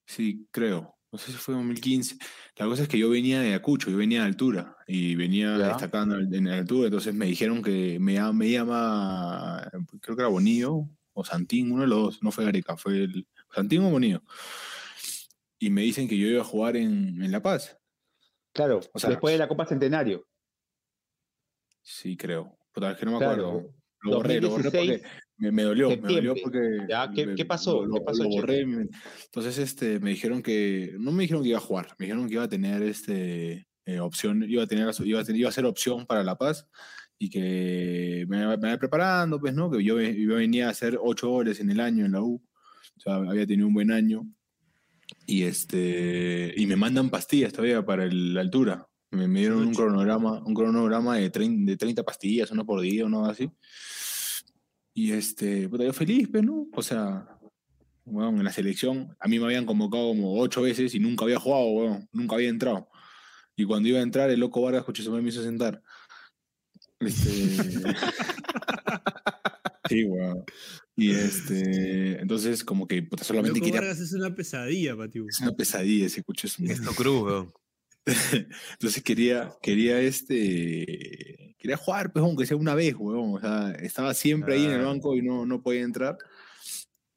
[0.05, 0.98] Sí, creo.
[1.11, 2.17] No sé si fue 2015.
[2.57, 5.67] La cosa es que yo venía de Acucho, yo venía de altura y venía Ya.
[5.69, 9.67] destacando en altura, entonces me dijeron que me, me llama,
[10.01, 13.27] creo que era Bonillo o Santín, uno de los dos, no fue Gareca, fue el
[13.53, 14.21] Santín o Bonillo.
[15.57, 17.75] Y me dicen que yo iba a jugar en, en La Paz.
[18.53, 20.27] Claro, O sea, después de la Copa Centenario.
[21.81, 22.57] Sí, creo.
[22.75, 23.73] Es que no me Claro, acuerdo.
[24.01, 26.41] Lo borré, lo borré 2016, porque me, me dolió, me dolió septiembre.
[26.43, 26.85] porque...
[26.89, 27.85] Ya, ¿qué- me- qué pasó?
[27.85, 28.61] Lo, ¿Qué pasó, lo borré.
[28.61, 30.95] Entonces, este, me dijeron que...
[30.99, 33.99] No me dijeron que iba a jugar, me dijeron que iba a tener este, eh,
[33.99, 36.67] opción, iba a, tener, iba, a tener- iba a ser opción para La Paz
[37.17, 39.69] y que me, me vaya preparando, pues, ¿no?
[39.69, 42.41] Que yo, yo venía a hacer ocho goles en el año en la U,
[42.97, 44.25] o sea, había tenido un buen año
[45.25, 48.85] y, este, y me mandan pastillas todavía para el- la altura.
[49.11, 53.05] Me, me dieron un cronograma, un cronograma de 30, de 30 pastillas, uno por día,
[53.05, 53.49] uno así.
[54.99, 56.67] Y este, puta, yo feliz, pues, ¿no?
[56.73, 57.25] O sea,
[58.03, 61.39] weón, en la selección, a mí me habían convocado como ocho veces y nunca había
[61.39, 62.89] jugado, weón, nunca había entrado.
[63.55, 65.81] Y cuando iba a entrar, el loco Vargas Coche me hizo sentar.
[66.99, 67.29] Este...
[69.89, 70.43] sí, weón.
[70.97, 73.79] Y este, entonces, como que puta, solamente Loco quería.
[73.79, 75.27] Vargas es una pesadilla, Patiu.
[75.29, 76.47] Es una pesadilla ese coche.
[76.47, 77.53] Es un- Esto cruz, weón.
[78.73, 83.35] Entonces quería, quería este, quería jugar, pues, aunque sea una vez, weón.
[83.35, 84.89] O sea, estaba siempre ahí en el Claro.
[84.89, 86.17] banco y no, no podía entrar.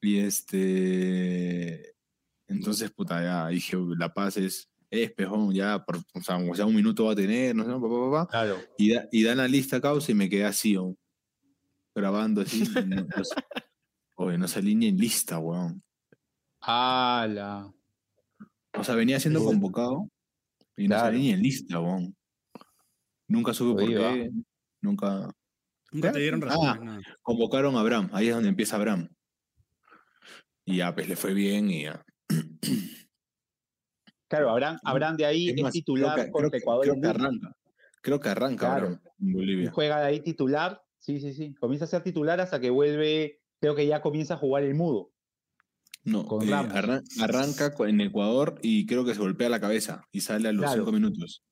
[0.01, 1.95] Y este,
[2.47, 6.65] entonces, puta, ya dije, La Paz es, es, pejón, ya, por, o sea, aunque sea
[6.65, 8.27] un minuto va a tener, no sé, pa, pa, pa, pa.
[8.27, 8.57] Claro.
[8.77, 10.97] Y, da- y dan la lista causa y me quedé así, weón,
[11.95, 12.63] grabando así.
[12.85, 13.07] no, no
[14.15, 15.81] oye, no salí ni en lista, weón.
[16.59, 17.73] ¡Hala!
[18.77, 20.09] O sea, venía siendo convocado
[20.75, 21.05] y no Claro.
[21.05, 22.15] salí ni en lista, weón.
[23.27, 24.31] Nunca supe por qué,
[24.81, 25.29] nunca...
[25.91, 27.01] Nunca te dieron Ah, razón.
[27.21, 29.09] Convocaron a Abraham, ahí es donde empieza Abraham.
[30.65, 32.03] Y ya, pues le fue bien y ya.
[34.27, 36.81] Claro, Abraham, Abraham de ahí Es titular creo que, contra creo Ecuador.
[36.83, 37.55] creo en que arranca.
[38.01, 38.85] Creo que arranca Claro.
[38.87, 39.71] Abraham en Bolivia.
[39.71, 40.81] Juega de ahí titular.
[40.97, 41.53] Sí, sí, sí.
[41.53, 43.41] Comienza a ser titular hasta que vuelve.
[43.59, 45.11] Creo que ya comienza a jugar el mudo.
[46.03, 50.21] No, con eh, arran- arranca en Ecuador y creo que se golpea la cabeza y
[50.21, 50.77] sale a los Claro.
[50.81, 51.43] cinco minutos.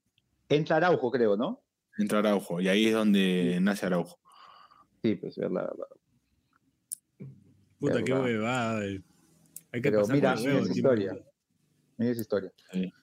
[0.52, 1.64] Entra Araujo, creo, ¿no?
[1.98, 4.20] Entra Araujo y ahí es donde nace Araujo.
[5.02, 5.88] Sí, pues verdad, verdad.
[7.80, 8.24] Puta, qué verdad.
[8.26, 8.86] huevada.
[8.86, 9.02] eh.
[9.72, 11.26] Hay que Pero pasar mira, mira esa historia.
[11.98, 12.52] Mira esa historia.
[12.72, 12.94] Sí.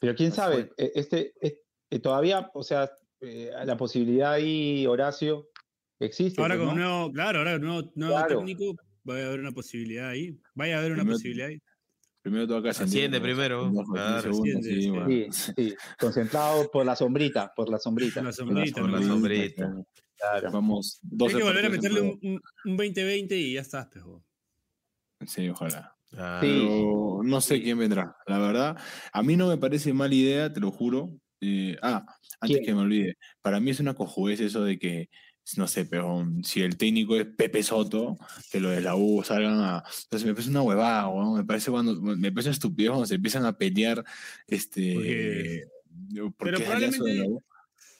[0.00, 5.48] Pero quién sabe, eh, este, eh, todavía, o sea, eh, la posibilidad ahí, Horacio,
[6.00, 6.40] existe.
[6.42, 6.88] Ahora con un ¿no?
[6.88, 8.38] nuevo, claro, ahora con un nuevo, nuevo Claro.
[8.38, 8.76] técnico
[9.08, 10.38] va a haber una posibilidad ahí.
[10.54, 11.62] Vaya a haber una Primero- posibilidad ahí.
[12.22, 13.70] Primero tengo que Asciende primero,
[14.22, 14.90] sí, sí.
[14.90, 15.08] bueno.
[15.08, 18.22] Sí, sí, concentrado por la sombrita, por la sombrita.
[18.22, 19.74] La sombrita, por la sombrita.
[20.16, 20.52] Claro.
[20.52, 24.24] Vamos, Hay 12 que volver a meterle un, un, un 20-20 y ya estás, pejo.
[25.26, 25.96] Sí, ojalá.
[26.16, 26.84] Ah, Sí.
[27.24, 28.16] No sé quién vendrá.
[28.26, 28.76] La verdad,
[29.12, 31.10] a mí no me parece mala idea, te lo juro.
[31.40, 32.04] Eh, ah,
[32.40, 32.66] antes ¿Quién?
[32.66, 35.08] que me olvide, para mí es una cojudez eso de que,
[35.56, 38.18] no sé, pero si el técnico es Pepe Soto,
[38.50, 39.82] que lo de la U salgan a.
[40.04, 41.34] Entonces me parece una huevada, weón.
[41.38, 42.00] Me parece cuando.
[42.00, 44.04] Me parece estupidez cuando se empiezan a pelear.
[44.46, 45.64] Este.
[46.14, 47.42] Porque- porque pero la U.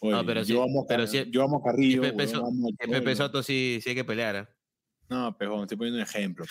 [0.04, 2.02] Oye, No, pero yo, si- amo, pero si- yo amo Carrillo.
[2.02, 3.14] Pepe, So- amo Pepe.
[3.16, 4.36] Soto sí, sí hay que pelear.
[4.36, 4.48] ¿ah?
[5.08, 6.44] No, pero estoy poniendo un ejemplo.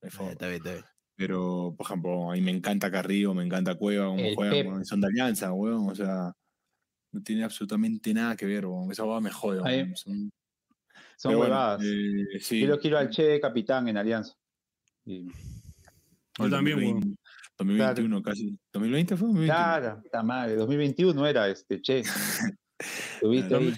[0.00, 0.32] Pero, por Eh.
[0.32, 0.84] Está bien, está bien.
[1.16, 5.06] Pero, por ejemplo, a mí me encanta Carrillo, me encanta Cueva, como juegan, son de
[5.08, 5.88] alianza, weón.
[5.90, 6.34] O sea,
[7.12, 8.90] no tiene absolutamente nada que ver, weón.
[8.92, 9.96] Esa hueá me jode, weón.
[9.96, 10.30] Son,
[11.16, 11.82] Son bueno, huevadas.
[11.84, 12.60] eh, sí.
[12.60, 14.34] Yo lo quiero al Che de capitán en Alianza.
[15.04, 15.26] Y-
[16.38, 17.16] Yo también, 2020,
[17.58, 18.58] 2021 casi.
[18.72, 19.26] ¿2020 fue?
[19.28, 19.46] 2021.
[19.46, 20.54] Claro, está madre.
[20.56, 22.02] 2021 era este Che.
[23.20, 23.74] Tuviste ahí.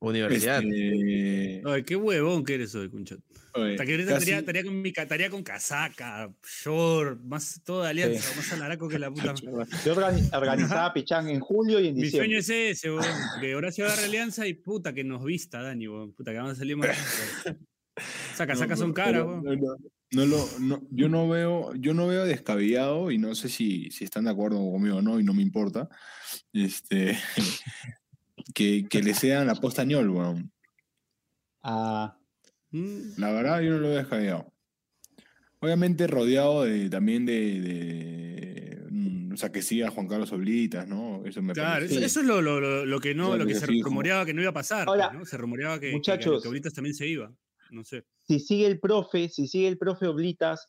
[0.00, 0.62] Universidad.
[0.62, 3.18] Este, Ay, qué huevón que eres hoy, Cunchat.
[3.62, 7.90] Oye, Hasta que ahorita casi- estaría, estaría con mi estaría con casaca, short, más toda
[7.90, 9.34] alianza, más alaraco que la puta.
[9.84, 12.70] Yo organi- organizaba Pichán en julio y en Mi sueño diciembre.
[12.70, 13.04] es ese, weón.
[13.40, 16.12] Que Horacio agarre alianza y puta que nos vista, Dani, weón.
[16.12, 16.88] Puta que vamos a salir más.
[18.36, 19.42] Saca, no, saca son caras, weón.
[19.42, 19.76] no, no,
[20.12, 24.04] no lo, no, yo no veo, yo no veo descabellado y no sé si, si
[24.04, 25.88] están de acuerdo conmigo o no, y no me importa.
[26.52, 27.18] Este
[28.54, 30.52] que, que le sean la posta a Ñol, weón.
[31.62, 32.16] Ah,
[32.72, 34.52] La verdad, yo no lo veo descabellado.
[35.60, 41.24] Obviamente rodeado de, también de, de, mm, O sea, que siga Juan Carlos Oblitas, ¿no?
[41.24, 41.94] Eso me Claro, parece.
[41.96, 44.34] eso, eso es lo, lo- lo- lo que no, Claro, lo que se rumoreaba que
[44.34, 44.86] no iba a pasar.
[44.88, 45.24] Ahora, pues, ¿no?
[45.24, 46.42] Se rumoreaba que, muchachos.
[46.42, 47.32] que, Oblitas también se iba.
[47.70, 48.04] No sé.
[48.26, 50.68] si sigue el profe, si sigue el profe Oblitas,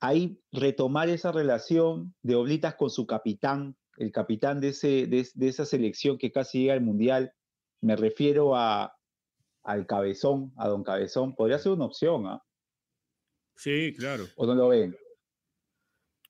[0.00, 5.36] ahí retomar esa relación de Oblitas con su capitán, el capitán de, ese, de, es-
[5.36, 7.32] de esa selección que casi llega al Mundial,
[7.80, 8.94] me refiero a,
[9.68, 12.42] al Cabezón, a Don Cabezón, podría ser una opción, ¿ah?
[13.56, 14.24] Sí, claro.
[14.36, 14.96] ¿O no lo ven?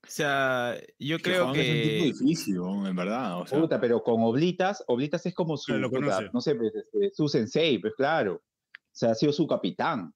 [0.03, 2.25] O sea, yo Que creo Juan es un tipo que.
[2.25, 3.41] difícil, en verdad.
[3.41, 6.73] O sea, Puta, pero con Oblitas, Oblitas es como su, lo puta, no sé, pues,
[6.75, 8.35] este, su sensei, pues claro.
[8.37, 10.13] O sea, ha sido su capitán.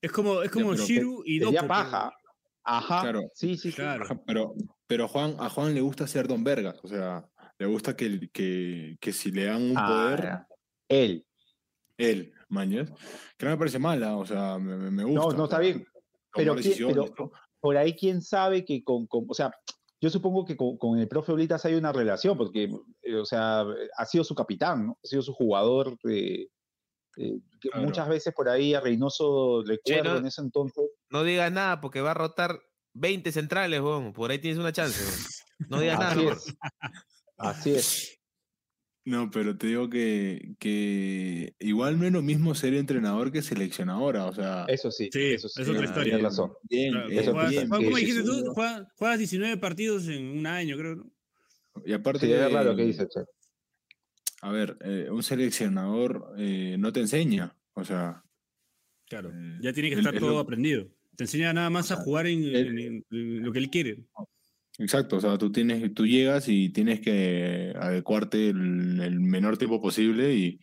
[0.00, 1.68] Es como, es como pero Shiru y Sería Dopo.
[1.68, 2.12] paja.
[2.64, 3.02] Ajá.
[3.02, 3.20] Claro.
[3.34, 3.76] Sí, sí, sí.
[3.76, 4.06] Claro.
[4.26, 4.54] Pero,
[4.86, 8.96] pero Juan, a Juan le gusta ser Don Vergas, o sea, le gusta que, que,
[9.00, 10.38] que si le dan un Ah, poder,
[10.88, 11.26] él.
[11.98, 12.90] él, mañas,
[13.36, 15.20] que no me parece mala, o sea, me, me- gusta.
[15.20, 15.86] No, no está bien.
[16.32, 17.32] Pero, tomar ¿qué- decisiones, pero ¿no?
[17.60, 19.50] por ahí quién sabe que con, con- o sea,
[20.00, 22.70] yo supongo que con, con el profe Oblitas hay una relación, porque,
[23.02, 23.64] eh, o sea,
[23.96, 24.98] ha sido su capitán, ¿no?
[25.02, 25.96] Ha sido su jugador.
[26.08, 26.46] eh,
[27.16, 27.86] eh, que Claro.
[27.86, 30.84] Muchas veces por ahí a Reynoso recuerdo no- en ese entonces.
[31.10, 32.60] No digas nada porque va a rotar
[32.94, 34.12] 20 centrales, weón.
[34.12, 35.00] Por ahí tienes una chance.
[35.68, 36.56] No digas nada, Así es.
[37.36, 38.18] Así es.
[39.06, 44.24] No, pero te digo que, que igual no es lo mismo ser entrenador que seleccionadora,
[44.26, 45.10] o sea, Eso sí.
[45.12, 45.60] Sí, eso sí.
[45.60, 46.18] es otra tienes historia.
[46.18, 46.52] razón.
[46.62, 48.44] bien, Claro, bien, eso juegas- bien, juegas- que ¿Cómo dijiste tú?
[48.54, 50.94] Juegas, juegas 19 partidos en un año, creo.
[50.96, 51.12] ¿no?
[51.84, 53.06] Y aparte, Sí, es lo que eh, dice.
[53.08, 53.20] Che.
[54.40, 58.22] a ver, eh, un seleccionador eh, no te enseña, o sea,
[59.06, 59.30] Claro.
[59.34, 60.88] Eh, Ya tiene que estar el todo lo- aprendido.
[61.14, 63.98] Te enseña nada más a jugar en, el- en- en lo que él quiere.
[64.78, 69.80] Exacto, o sea, tú tienes, tú llegas y tienes que adecuarte el, el menor tiempo
[69.80, 70.58] posible y,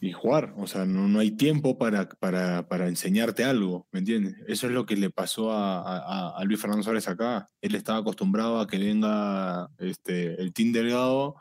[0.00, 0.54] y jugar.
[0.58, 4.34] O sea, no, no hay tiempo para, para, para enseñarte algo, ¿me entiendes?
[4.46, 7.48] Eso es lo que le pasó a, a- a Luis Fernando Suárez acá.
[7.60, 11.36] Él estaba acostumbrado a que venga este, el Team Delgado,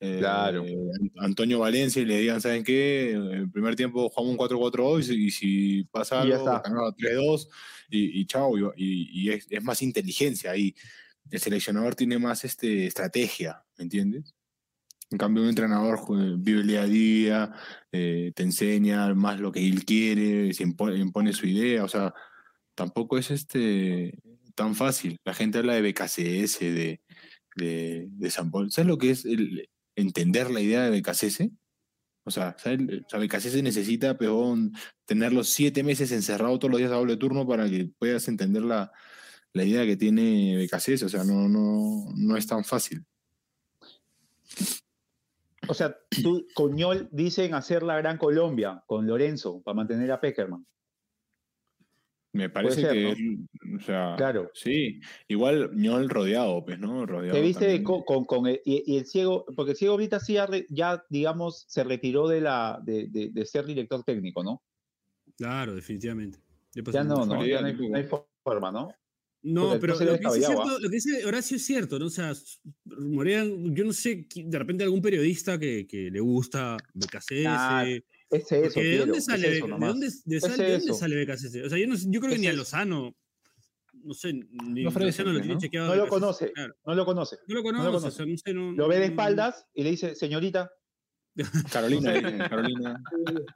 [0.00, 0.64] eh, Claro.
[1.16, 3.12] Antonio Valencia y le digan, ¿saben qué?
[3.14, 6.62] El primer tiempo jugamos un 4-4 y, y si pasa algo, está.
[6.64, 7.48] ganamos 3-2
[7.90, 10.74] y, chao, y, es, más inteligencia ahí.
[11.30, 14.34] El seleccionador tiene más este, estrategia, ¿me entiendes?
[15.10, 17.52] En cambio, un entrenador jue- vive el día a día,
[17.92, 22.12] eh, te enseña más lo que él quiere, se impone, su idea, o sea,
[22.74, 24.18] tampoco es este
[24.54, 25.16] tan fácil.
[25.24, 27.00] La gente habla de BKCS, de,
[27.56, 28.70] de, de San Paul.
[28.70, 29.24] ¿Sabes lo que es
[29.96, 31.48] entender la idea de BKCS?
[32.28, 32.76] O sea, sea,
[33.18, 34.72] BKCS necesita, peón,
[35.04, 38.92] tenerlos siete meses encerrado todos los días a doble turno para que puedas entender la,
[39.52, 41.02] la idea que tiene BKCS.
[41.04, 43.04] O sea, no, no, no es tan fácil.
[45.68, 50.20] O sea, tú, con Ñol dicen hacer la Gran Colombia con Lorenzo para mantener a
[50.20, 50.66] Peckerman.
[52.32, 53.08] Me parece ser, que, ¿no?
[53.10, 54.50] es- o sea, Claro.
[54.54, 57.06] sí, igual Ñol rodeado, pues, ¿no?
[57.06, 59.46] Rodeado ¿Te viste con, con el, y, y el ciego?
[59.56, 60.36] Porque el ciego ahorita sí
[60.68, 64.62] ya, digamos, se retiró de, la, de, de- de ser director técnico, ¿no?
[65.36, 66.38] Claro, definitivamente.
[66.92, 67.24] Ya no.
[67.24, 67.44] ¿no?
[67.46, 68.06] Ya no hay, no hay
[68.44, 68.92] forma, ¿no?
[69.40, 72.06] No, pero lo que, dice descabellado, cierto- lo que dice Horacio es cierto, ¿no?
[72.06, 72.32] O sea,
[72.84, 77.46] rumorean, yo no sé, de repente algún periodista que, que le gusta BKCS.
[77.46, 77.84] Ah,
[78.30, 80.94] Es eso, porque ¿De dónde es sale, eso ¿de dónde, de Es sal- de dónde
[80.94, 81.32] sale?
[81.64, 82.52] O sea, yo, no, yo creo que Es ni a.
[82.52, 83.16] Lozano,
[84.04, 85.60] no sé, ni ofrecen, Lozano lo tiene ¿no?
[85.60, 85.88] chequeado.
[85.88, 86.74] No lo conoce, claro.
[86.84, 87.36] no lo conoce.
[87.46, 88.10] No lo lo conoce, o conoce.
[88.16, 90.70] sea, no sé, no- Lo ve de no- espaldas y le dice, señorita,
[91.72, 93.02] Carolina, dice, Carolina.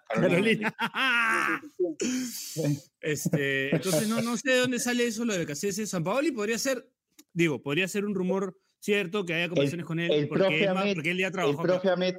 [0.09, 0.75] Carolina.
[3.01, 5.89] este, entonces no, no sé de dónde sale eso lo de BKCS.
[5.89, 6.89] San Paoli podría ser,
[7.33, 10.69] digo, podría ser un rumor cierto que haya conversaciones con él el porque, profe es
[10.69, 11.61] Ahmed- porque él ya el trabajó.
[11.61, 11.73] acá.
[11.73, 12.15] profe Ahmed,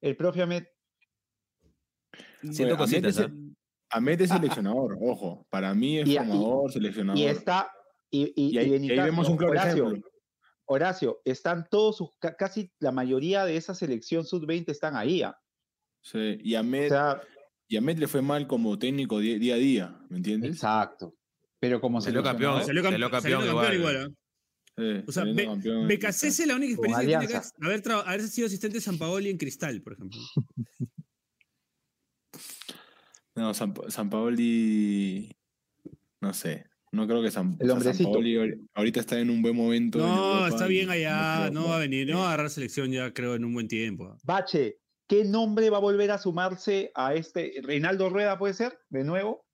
[0.00, 0.64] el profe Ahmed,
[2.42, 3.32] Siento Ahmed cositas, es- ¿ah?
[3.90, 5.46] Ahmed es seleccionador, ojo.
[5.50, 7.18] Para mí es Y- y- formador, seleccionador.
[7.18, 7.70] y está,
[8.10, 10.10] y, y, Y ahí, y y vemos un claro Horacio, ejemplo.
[10.66, 15.22] Horacio, están todos sus, ca- casi la mayoría de esa selección sub-20 están ahí.
[15.22, 15.36] ah.
[16.02, 17.20] Sí, y, O sea,
[17.68, 20.52] y Ahmed le fue mal como técnico día a día, ¿me entiendes?
[20.52, 21.14] exacto.
[21.60, 23.74] Pero como Salió seleccionador, campeón, campe- Salió campeón campeón igual.
[23.74, 23.96] igual.
[23.96, 24.08] ¿ah?
[24.74, 25.86] Sí, O sea, Be- campeón
[26.46, 29.82] la única experiencia que tiene es haber, haber sido asistente de San Paoli en Cristal,
[29.82, 30.18] por ejemplo.
[33.34, 35.34] No, San, San Paoli,
[36.20, 36.66] no sé.
[36.92, 38.12] No creo que San, El o sea, San hombrecito.
[38.12, 39.98] Paoli ahori- ahorita está en un buen momento.
[39.98, 42.50] en No, Europa está y bien allá, no va a venir, no va a agarrar
[42.50, 44.14] selección ya creo en un buen tiempo.
[44.24, 44.78] Bache,
[45.08, 47.54] ¿qué nombre va a volver a sumarse a este?
[47.62, 48.78] ¿Reinaldo Rueda puede ser?
[48.90, 49.46] ¿De nuevo?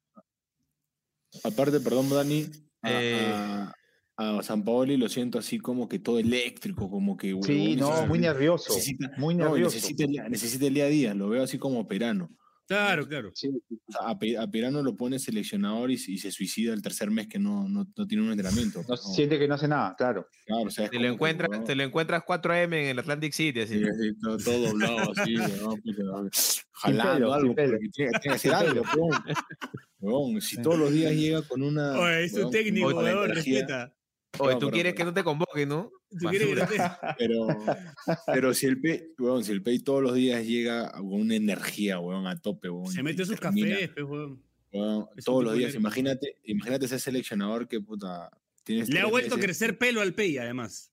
[1.45, 2.47] Aparte, perdón, Dani,
[2.83, 3.27] a, Eh.
[3.33, 3.75] a-
[4.17, 7.39] a San Paoli lo siento así como que todo eléctrico, como que...
[7.45, 8.75] Sí, no, muy nervioso.
[8.75, 9.77] necesita- muy no, nervioso.
[9.77, 12.29] necesita, el, necesita el día a día, lo veo así como Perano.
[12.69, 13.31] Claro, claro.
[13.35, 13.49] Sí,
[13.99, 14.11] a,
[14.43, 17.67] a Perano lo pone seleccionador y, se- y se suicida el tercer mes que no,
[17.67, 18.83] no, no tiene un entrenamiento.
[18.87, 20.29] no siente que no hace nada, claro.
[20.45, 23.61] Claro, o sea, Te lo, que, encuentras, te lo encuentras 4M en el Atlantic City,
[23.61, 23.79] así.
[23.79, 25.35] sí, así, todo, todo doblado así,
[26.73, 28.83] jalando algo, porque tiene, tiene que hacer algo.
[30.01, 31.99] Huevón, si todos los días llega con una...
[31.99, 33.95] Oye, es un técnico, weón, respeta.
[34.39, 35.91] Oye, No, tú pero- quieres que no te convoquen, ¿no?
[36.11, 36.29] Tú
[37.19, 37.47] Pero,
[38.27, 41.99] pero si el Pei, huevón, si el Pei todos los días llega con una energía,
[41.99, 42.93] huevón, a tope, huevón.
[42.93, 44.41] Se mete sus termina, cafés, weón.
[45.25, 48.31] todos los días, imagínate, imagínate ese seleccionador que puta.
[48.65, 50.91] Tienes Le ha vuelto a crecer pelo al Pei, además.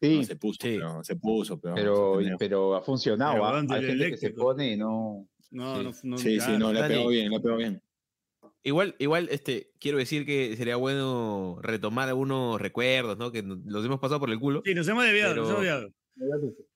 [0.00, 0.74] Sí, no, se puso, Sí.
[0.76, 1.74] pero, se puso, pero.
[1.74, 3.32] pero, pero ha funcionado.
[3.34, 3.52] Pero, ¿ah?
[3.52, 5.26] weón, Hay gente que se pone y no.
[5.50, 6.18] No, no, no.
[6.18, 6.58] sí, sí, claro.
[6.58, 7.82] no, le ha pegado bien, le ha pegado bien.
[8.66, 13.30] Igual, igual, este, quiero decir que sería bueno retomar algunos recuerdos, ¿no?
[13.30, 14.60] Que los hemos pasado por el culo.
[14.64, 15.92] Sí, nos hemos desviado, nos hemos desviado.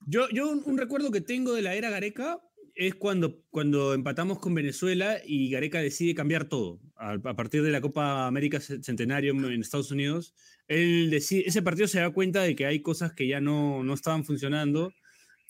[0.06, 2.38] Yo, yo un, un recuerdo que tengo de la era Gareca
[2.76, 6.78] es cuando, cuando empatamos con Venezuela y Gareca decide cambiar todo.
[6.94, 10.32] A, a partir de la Copa América Ce- Centenario en en Estados Unidos,
[10.68, 13.94] él decide, ese partido se da cuenta de que hay cosas que ya no, no
[13.94, 14.92] estaban funcionando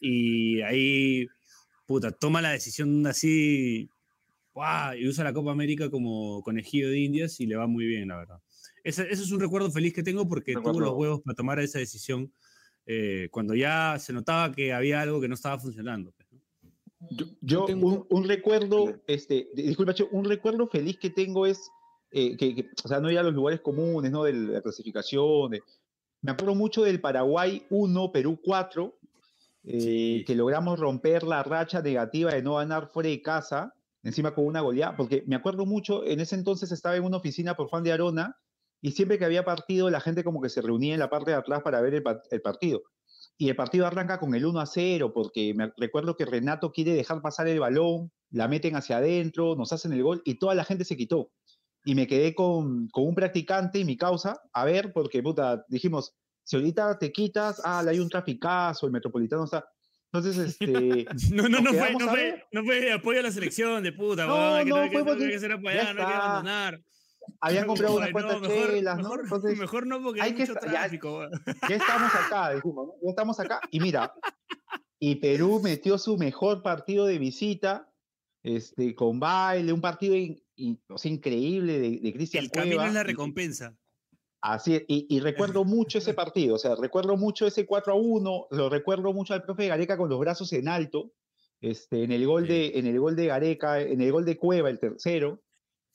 [0.01, 1.27] y ahí,
[1.87, 3.91] puta, toma la decisión así
[4.55, 4.95] ¡guau!
[4.97, 8.17] y usa la Copa América como conejillo de indias y le va muy bien, la
[8.19, 8.41] verdad.
[8.83, 11.79] Ese, ese es un recuerdo feliz que tengo porque tuvo los huevos para tomar esa
[11.79, 12.33] decisión
[12.87, 16.13] eh, cuando ya se notaba que había algo que no estaba funcionando.
[16.13, 16.29] pues.
[17.11, 21.71] Yo, Yo, tengo- un, un recuerdo, este, di- disculpa, un recuerdo feliz que tengo es
[22.13, 24.25] eh, que, que, o sea, no ir a los lugares comunes, ¿no?
[24.25, 25.51] De la clasificación.
[25.53, 25.63] de-
[26.23, 28.99] me acuerdo mucho del Paraguay 1, Perú 4,
[29.65, 30.25] eh, Sí.
[30.27, 34.61] que logramos romper la racha negativa de no ganar fuera de casa, encima con una
[34.61, 37.93] goleada, porque me acuerdo mucho, en ese entonces estaba en una oficina por Juan de
[37.93, 38.37] Arona,
[38.83, 41.37] y siempre que había partido, la gente como que se reunía en la parte de
[41.37, 42.83] atrás para ver el, pa- el partido.
[43.37, 46.93] Y el partido arranca con el 1 a 0, porque me recuerdo que Renato quiere
[46.95, 50.65] dejar pasar el balón, la meten hacia adentro, nos hacen el gol y toda la
[50.65, 51.33] gente se quitó.
[51.85, 56.15] Y me quedé con, con un practicante y mi causa, a ver, porque puta, dijimos,
[56.45, 59.65] si ahorita te quitas, ah, hay un traficazo, el metropolitano está.
[60.13, 61.07] Entonces, este.
[61.33, 64.59] No, no, no fue, no, fue, no fue apoyo a la selección de puta, No,
[64.65, 66.13] que no, no, que, fue no hay porque que ser ya apoyado, no hay que
[66.15, 66.81] abandonar.
[67.41, 69.03] habían comprado Ay, una cuenta no, mejor, chelas, ¿no?
[69.03, 71.23] mejor, Entonces, mejor no porque hay hay que mucho ya- tráfico.
[71.69, 72.93] ya estamos acá, dijimos, ¿no?
[73.03, 73.61] Ya estamos acá.
[73.71, 74.13] Y mira,
[74.99, 77.89] y Perú metió su mejor partido de visita,
[78.43, 82.77] este, con baile, un partido in- in- o sea, increíble de, de Cristian El camino
[82.77, 83.77] Cueva, es la y- recompensa.
[84.43, 87.97] Así es, y, y recuerdo mucho ese partido, o sea, recuerdo mucho ese 4 a
[87.97, 91.13] 1, lo recuerdo mucho al profe Gareca con los brazos en alto,
[91.61, 94.71] este, en, el gol de, en el gol de Gareca, en el gol de Cueva,
[94.71, 95.43] el tercero,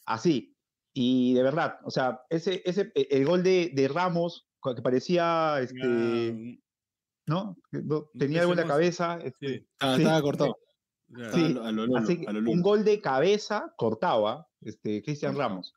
[0.06, 0.56] así.
[0.94, 5.60] Y de verdad, o sea, ese, ese, e- el gol de, de Ramos, que parecía,
[5.62, 6.60] este,
[7.28, 7.58] ¿no?
[8.18, 9.18] Tenía algo en la cabeza.
[9.24, 10.02] este, sí, Ah, sí.
[10.04, 10.58] estaba cortado.
[11.34, 12.52] Sí, a lo- a lo Lolo, Así que a lo Lolo.
[12.52, 15.36] un gol de cabeza cortaba, este, Cristian.
[15.36, 15.74] Ramos.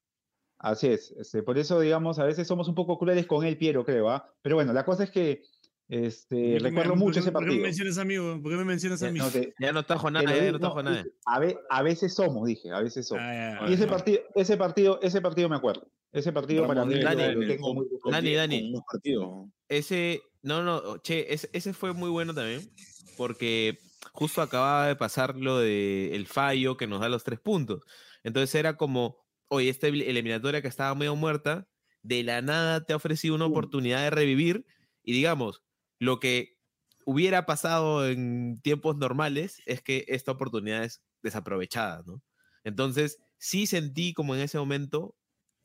[0.58, 3.84] Así es, este, por eso, digamos, a veces somos un poco crueles con él, Piero,
[3.84, 4.28] creo, ¿ah?
[4.42, 5.42] Pero bueno, la cosa es que
[5.88, 7.62] este, ¿Por qué recuerdo me- mucho ese qué- ¿Por qué partido.
[7.62, 8.16] me mencionas a mí?
[8.18, 9.18] ¿Por qué me mencionas a mí?
[9.20, 11.04] no, te- Ya no tajo nada, ya no tajo no, nada.
[11.26, 13.22] a, ve- a veces somos, dije, a veces somos.
[13.24, 15.88] Ah, ya, y ese partido, ese partido, ese partido me acuerdo.
[16.12, 18.60] Ese partido para Ramos mí lo, Dani, lo tengo muy Dani, Dani.
[18.62, 19.28] con unos partidos.
[19.68, 22.68] Ese, no, no, che, ese, ese fue muy bueno también,
[23.16, 23.78] porque
[24.12, 27.82] justo acababa de pasar lo de el fallo que nos da los tres puntos.
[28.24, 31.68] Entonces era como, oye, esta el- eliminatoria que estaba medio muerta,
[32.02, 34.64] de la nada te ha ofrecido una oportunidad de revivir
[35.02, 35.62] y digamos,
[35.98, 36.58] lo que
[37.04, 42.22] hubiera pasado en tiempos normales es que esta oportunidad es desaprovechada, ¿no?
[42.64, 45.16] Entonces, sí sentí como en ese momento,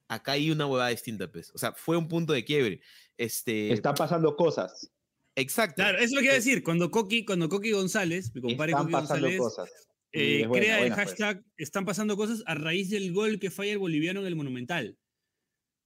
[0.07, 1.51] acá hay una huevada distinta, pues.
[1.53, 2.81] O sea, fue un punto de quiebre.
[3.17, 4.89] Este, Están pasando cosas.
[5.35, 5.75] Exacto.
[5.77, 6.63] Claro, eso es lo que iba a decir.
[6.63, 9.71] Cuando Coqui, cuando Coqui González, mi compadre Están Coqui pasando González, cosas.
[10.13, 11.07] Eh, buena, crea el buena, pues.
[11.09, 14.97] hashtag Están pasando cosas a raíz del gol que falla el boliviano en el Monumental.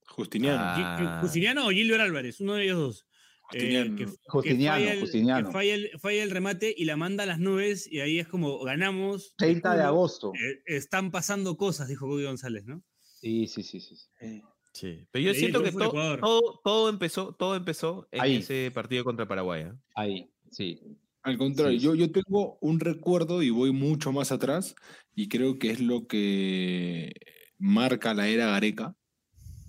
[0.06, 0.58] Justiniano.
[0.60, 0.98] Ah.
[1.18, 3.06] Gi- Justiniano o Gilbert Álvarez, uno de ellos dos.
[3.52, 3.96] Eh, Justiniano.
[3.96, 5.46] que, que Justiniano, falla el, Justiniano.
[5.48, 8.28] que falla el- falla el remate y la manda a las nubes y ahí es
[8.28, 9.34] como ganamos.
[9.36, 10.32] 30 de agosto.
[10.34, 12.82] eh, están pasando cosas, dijo Coqui González, ¿no?
[12.98, 13.96] Sí, sí, sí, sí.
[13.96, 14.42] sí.
[14.74, 15.06] Sí.
[15.10, 18.36] Pero yo Ahí siento que to- todo, todo empezó, todo empezó en Ahí.
[18.36, 19.62] ese partido contra Paraguay.
[19.62, 19.76] ¿ah?
[19.96, 20.80] Ahí, sí.
[21.28, 24.74] Al contrario, Sí, yo, yo tengo un recuerdo y voy mucho más atrás
[25.14, 27.12] y creo que es lo que
[27.58, 28.94] marca la era Gareca.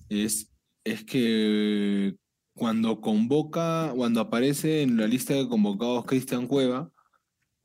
[0.08, 0.50] Es,
[0.86, 2.16] es que
[2.54, 6.94] cuando convoca, cuando aparece en la lista de convocados Cristian Cueva,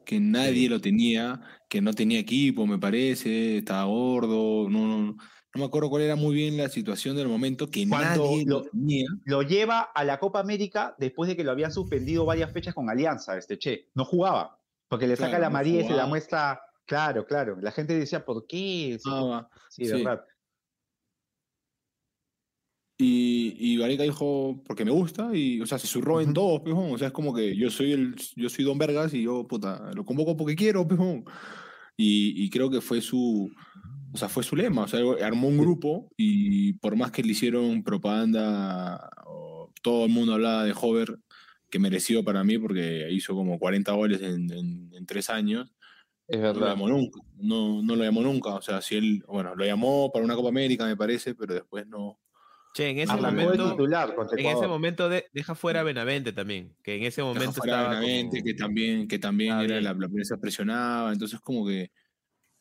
[0.05, 5.17] que nadie lo tenía, que no tenía equipo, me parece, estaba gordo, no, no,
[5.55, 8.59] no me acuerdo cuál era muy bien la situación del momento, que Cuando nadie lo
[8.59, 9.07] lo- tenía.
[9.25, 12.91] Lo lleva a la Copa América después de que lo habían suspendido varias fechas con
[12.91, 13.89] Alianza, este Che.
[13.95, 16.61] No jugaba, porque le saca la no María y se la muestra.
[16.87, 17.57] Claro, claro.
[17.61, 18.99] La gente decía, ¿por qué?
[19.01, 20.25] Sí, Ah, sí, de verdad.
[22.99, 26.35] Y, y Gareca dijo, porque me gusta, y, o sea, se zurró en Ujú.
[26.35, 26.93] todos, pejón.
[26.93, 29.91] O sea, es como que yo soy el, yo soy Don Vergas y yo, puta,
[29.95, 31.25] lo convoco porque quiero, pejón.
[31.97, 33.51] Y, y creo que fue su,
[34.13, 34.83] o sea, fue su lema.
[34.83, 39.11] O sea, armó un grupo y por más que le hicieron propaganda,
[39.83, 41.19] todo el mundo hablaba de Hover,
[41.71, 45.73] que mereció para mí porque hizo como 40 goles en, en- en tres años.
[46.27, 46.69] Es No lo verdad.
[46.71, 48.55] llamó nunca, no, no lo llamó nunca.
[48.55, 51.87] O sea, si él, bueno, lo llamó para una Copa América, me parece, pero después
[51.87, 52.19] no.
[52.75, 56.77] Che, en ese de momento, titular en ese momento de- deja fuera a Benavente también,
[56.83, 59.65] que en ese Deja momento fuera a estaba Benavente, como- que también, que también Ah,
[59.65, 61.93] era la, la prensa presionaba, entonces como que,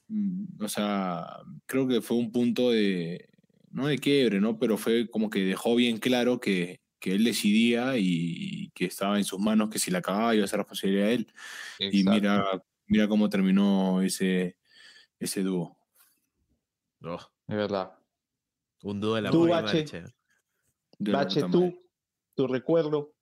[0.10, 1.26] mm, o sea,
[1.66, 3.28] creo que fue un punto de,
[3.72, 4.60] no de quiebre, ¿no?
[4.60, 9.24] Pero fue como que dejó bien claro que, que él decidía y, que estaba en
[9.26, 11.34] sus manos, que si la acababa iba a ser responsabilidad de él.
[11.80, 12.46] Y mira,
[12.86, 14.58] mira cómo terminó ese,
[15.20, 15.76] ese dúo.
[17.02, 17.94] Oh, Es verdad.
[18.84, 19.80] Un dúo de la Tú, Bache.
[19.80, 20.06] marcha.
[21.00, 21.72] De la Bache, puta madre.
[21.72, 21.82] tú,
[22.36, 23.14] tu recuerdo,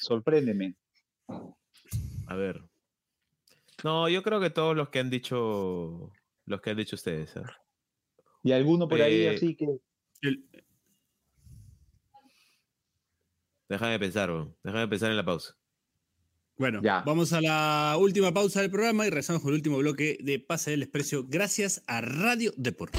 [0.00, 0.76] sorpréndeme.
[2.26, 2.62] A ver.
[3.84, 6.12] No, yo creo que todos los que han dicho
[6.46, 7.36] los que han dicho ustedes.
[7.36, 7.42] ¿eh?
[8.42, 9.66] Y alguno por ahí Eh, así que.
[10.22, 10.48] El-
[13.68, 14.56] Déjame pensar, weón.
[14.62, 15.54] déjame pensar en la pausa.
[16.56, 17.02] Bueno, Ya.
[17.06, 20.70] vamos a la última pausa del programa y regresamos con el último bloque de Pase
[20.72, 22.96] del Desprecio gracias a Radio Deport.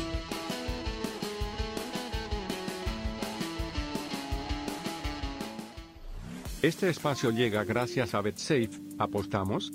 [6.61, 8.71] Este espacio llega gracias a BetSafe.
[8.97, 9.71] ¿Apostamos?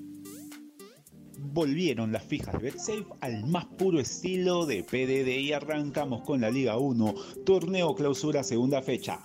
[1.38, 6.50] Volvieron las fijas de BetSafe al más puro estilo de PDD y arrancamos con la
[6.50, 7.14] Liga 1,
[7.46, 9.18] torneo clausura segunda fecha.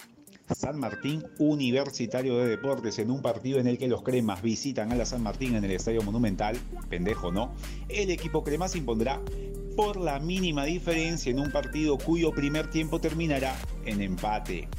[0.55, 4.95] San Martín Universitario de Deportes en un partido en el que los cremas visitan a
[4.95, 6.57] la San Martín en el Estadio Monumental,
[6.89, 7.53] pendejo no,
[7.89, 9.21] el equipo crema se impondrá
[9.75, 13.53] por la mínima diferencia en un partido cuyo primer tiempo terminará
[13.83, 14.69] en empate.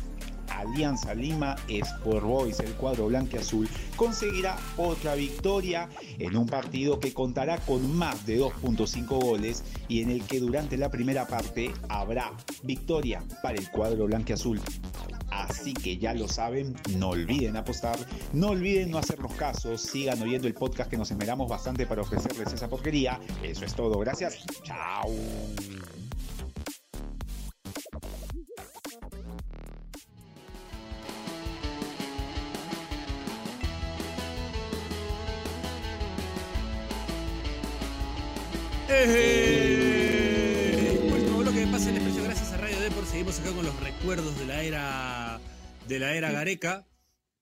[0.51, 5.89] Alianza Lima Sport Boys, el cuadro blanqueazul, conseguirá otra victoria
[6.19, 10.77] en un partido que contará con más de 2.5 goles y en el que durante
[10.77, 12.33] la primera parte habrá
[12.63, 14.61] victoria para el cuadro blanqueazul.
[15.31, 17.99] Así que ya lo saben, no olviden apostar,
[18.33, 22.53] no olviden no hacernos casos, sigan oyendo el podcast que nos esmeramos bastante para ofrecerles
[22.53, 23.21] esa porquería.
[23.43, 24.45] Eso es todo, gracias.
[24.63, 25.09] Chao.
[38.93, 40.09] ¡Eh!
[41.13, 43.07] Último bloque de Pase del Desprecio gracias a Radio Deport.
[43.07, 45.41] Seguimos acá con los recuerdos de la era
[45.87, 46.85] de la era Gareca.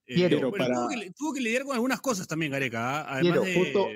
[0.05, 2.99] Eh, Quiero, bueno, para- tuvo, que, tuvo que lidiar con algunas cosas también Gareca.
[2.99, 3.05] ¿ah?
[3.15, 3.87] Además Quiero, de, justo,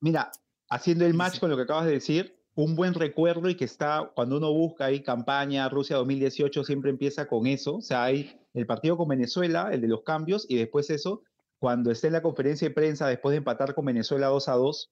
[0.00, 0.30] mira,
[0.70, 1.40] haciendo el match sí.
[1.40, 4.86] con lo que acabas de decir, un buen recuerdo y que está, cuando uno busca
[4.86, 7.76] ahí campaña Rusia 2018, siempre empieza con eso.
[7.76, 11.22] O sea, hay el partido con Venezuela, el de los cambios, y después eso,
[11.58, 14.90] cuando está en la conferencia de prensa después de empatar con Venezuela 2 a 2,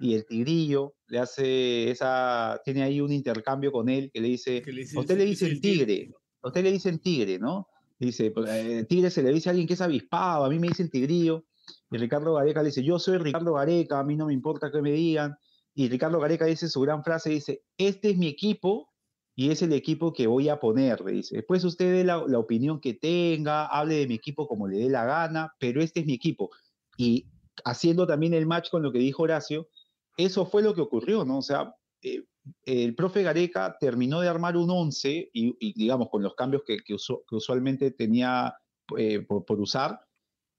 [0.00, 4.62] y el Tigrillo le hace esa, tiene ahí un intercambio con él que le dice,
[4.62, 6.10] que le dice- a usted le dice el tigre.
[6.42, 7.68] a usted le dicen tigre, ¿no?
[7.98, 10.68] Dice, pues, eh, tigre se le dice a alguien que es avispado, a mí me
[10.68, 11.44] dicen tigrillo.
[11.90, 14.80] Y Ricardo Gareca le dice, yo soy Ricardo Gareca, a mí no me importa que
[14.80, 15.36] me digan.
[15.74, 18.88] Y Ricardo Gareca dice su gran frase, dice, este es mi equipo
[19.36, 21.36] y es el equipo que voy a poner, le dice.
[21.36, 24.88] Después usted dé la, la opinión que tenga, hable de mi equipo como le dé
[24.88, 26.50] la gana, pero este es mi equipo.
[26.96, 27.26] Y
[27.64, 29.68] haciendo también el match con lo que dijo Horacio,
[30.16, 31.38] eso fue lo que ocurrió, ¿no?
[31.38, 32.24] O sea, eh,
[32.64, 36.94] el profe Gareca terminó de armar un 11 y, digamos, con los cambios que, que
[36.94, 38.54] usu- que usualmente tenía
[38.96, 40.00] eh, por, usar,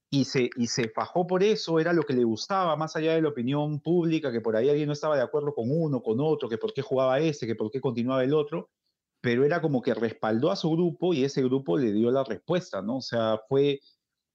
[0.09, 3.21] y se, y se fajó por eso, era lo que le gustaba, más allá de
[3.21, 6.49] la opinión pública, que por ahí alguien no estaba de acuerdo con uno, con otro,
[6.49, 8.71] que por qué jugaba ese, que por qué continuaba el otro,
[9.21, 12.81] pero era como que respaldó a su grupo y ese grupo le dio la respuesta,
[12.81, 12.97] ¿no?
[12.97, 13.79] O sea, fue,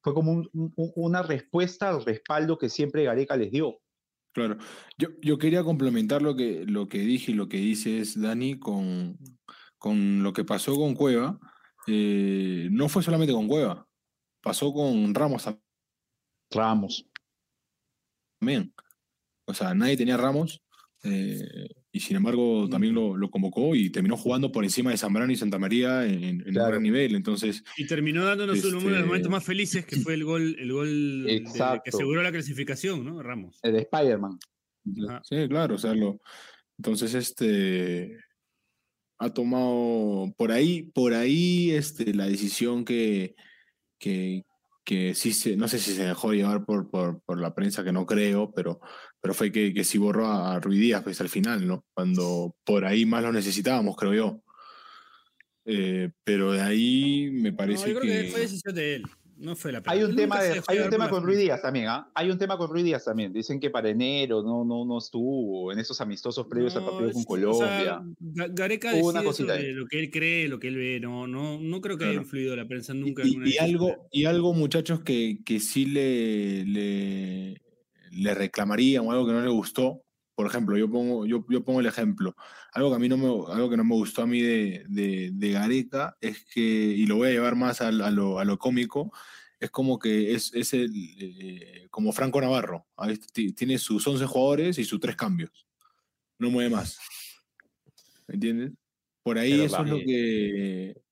[0.03, 3.81] fue como un- un- una respuesta al respaldo que siempre Gareca les dio.
[4.37, 4.59] Claro.
[4.99, 9.17] Yo, yo quería complementar lo que, lo que dije y lo que dices, Dani, con,
[9.79, 11.41] con lo que pasó con Cueva.
[11.87, 13.89] Eh, no fue solamente con Cueva,
[14.43, 15.49] pasó con Ramos
[16.51, 17.09] Ramos.
[18.39, 18.75] también.
[19.47, 20.63] O sea, nadie tenía Ramos
[21.03, 25.33] eh, y sin embargo también lo, lo convocó y terminó jugando por encima de Zambrano
[25.33, 27.15] y Santa María en, en un gran nivel.
[27.15, 30.57] Entonces, Y terminó dándonos uno de los Este- momentos más felices, que fue el gol,
[30.59, 31.45] el gol de-
[31.85, 33.23] que aseguró la clasificación, ¿no?
[33.23, 33.59] Ramos.
[33.63, 34.39] El de Spider-Man.
[35.25, 36.21] Sí, claro, o sea, lo-
[36.79, 38.19] entonces este
[39.19, 43.35] ha tomado por ahí, por ahí este, la decisión que,
[43.99, 44.45] que,
[44.87, 47.91] que sí se, no sé si se dejó llevar por, por, por la prensa, que
[47.91, 48.81] no creo, pero,
[49.21, 51.85] pero fue que, que sí borró a Ruiz Díaz pues, al final, ¿no?
[51.93, 54.43] Cuando por ahí más lo necesitábamos, creo yo.
[55.65, 58.23] Eh, pero de ahí me parece No, yo creo que...
[58.27, 59.03] que fue decisión de él.
[59.39, 61.39] No fue la Hay un tema, de, hay un tema con Ruiz.
[61.39, 62.11] Díaz también, ¿ah?
[62.15, 63.33] Hay un tema con Ruiz Díaz también.
[63.33, 67.13] Dicen que para enero no, no, no estuvo en esos amistosos previos al No, partido
[67.13, 67.69] con o Colombia.
[67.69, 68.03] sea,
[68.49, 71.01] Gareca Hubo una cosita sobre lo que él cree, lo que él ve.
[71.01, 73.23] No, no, no creo que haya influido la prensa nunca.
[73.27, 73.71] Y, en una y decisión.
[73.71, 77.63] algo, y algo, muchachos, que, que sí le, le,
[78.13, 80.03] le reclamarían o algo que no le gustó.
[80.37, 82.37] Por ejemplo, yo pongo, yo, yo pongo el ejemplo.
[82.73, 85.31] Algo que a mí no me, algo que no me gustó a mí de, de,
[85.33, 88.59] de Gareca es que, y lo voy a llevar más a, a lo, a lo
[88.59, 89.11] cómico,
[89.59, 92.87] es como que es, es el, eh, como Franco Navarro.
[93.33, 95.67] Ti- Tiene sus 11 jugadores y sus tres cambios.
[96.39, 96.99] No mueve más.
[98.27, 98.73] ¿Me entiendes?
[99.23, 101.03] Por ahí Pero eso es lo que.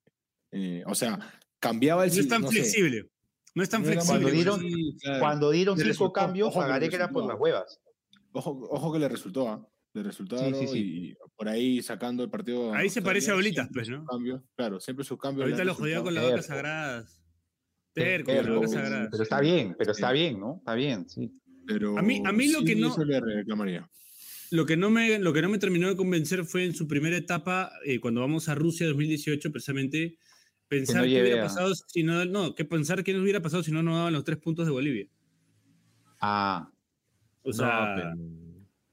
[0.53, 1.19] eh, o sea,
[1.59, 3.09] cambiaba el No es tan no sé, flexible.
[3.55, 4.07] No es tan flexible.
[4.21, 5.21] Cuando dieron- Sí, claro.
[5.21, 7.81] Cuando dieron Le cinco resultó, cambios, ojo a que era por las huevas.
[8.37, 9.67] Ojo, ojo que le resultó, ¿ah?
[9.93, 10.79] Le resultó Sí, sí, sí.
[10.79, 12.75] y por ahí sacando el partido.
[12.75, 14.05] Ahí se parece a siempre pues, ¿no?
[14.05, 15.45] cambios, claro, siempre sus cambios.
[15.45, 17.21] Ahorita lo jodió con las vacas sagradas.
[17.93, 19.09] Terco, con Terco, las vacas sagradas.
[19.13, 20.57] Pero está bien, pero está bien, ¿no?
[20.59, 21.31] Está bien, sí.
[21.67, 23.89] Pero A mí- a mí lo sí, que no- eso le reclamaría.
[24.51, 27.17] Lo que, no me, lo que no me terminó de convencer fue en su primera
[27.17, 30.19] etapa, eh, cuando vamos a Rusia 2018, precisamente,
[30.69, 33.41] pensar no qué lleve hubiera a- pasado si no, no, que pensar qué nos hubiera
[33.41, 35.07] pasado si no nos daban los tres puntos de Bolivia.
[36.21, 36.71] Ah,
[37.45, 37.95] O No, sea,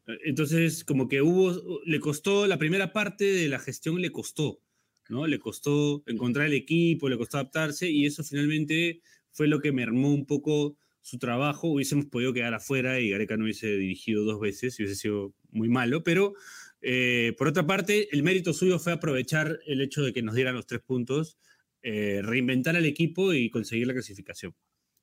[0.05, 4.61] pero- entonces como que hubo, le costó, la primera parte de la gestión le costó,
[5.09, 5.25] ¿no?
[5.25, 10.13] Le costó encontrar el equipo, le costó adaptarse y eso finalmente fue lo que mermó
[10.13, 11.69] un poco su trabajo.
[11.69, 15.69] Hubiésemos podido quedar afuera y Gareca no hubiese dirigido dos veces y hubiese sido muy
[15.69, 16.33] malo, pero
[16.81, 20.55] eh, por otra parte, el mérito suyo fue aprovechar el hecho de que nos dieran
[20.55, 21.37] los tres puntos,
[21.83, 24.53] eh, reinventar al equipo y conseguir la clasificación.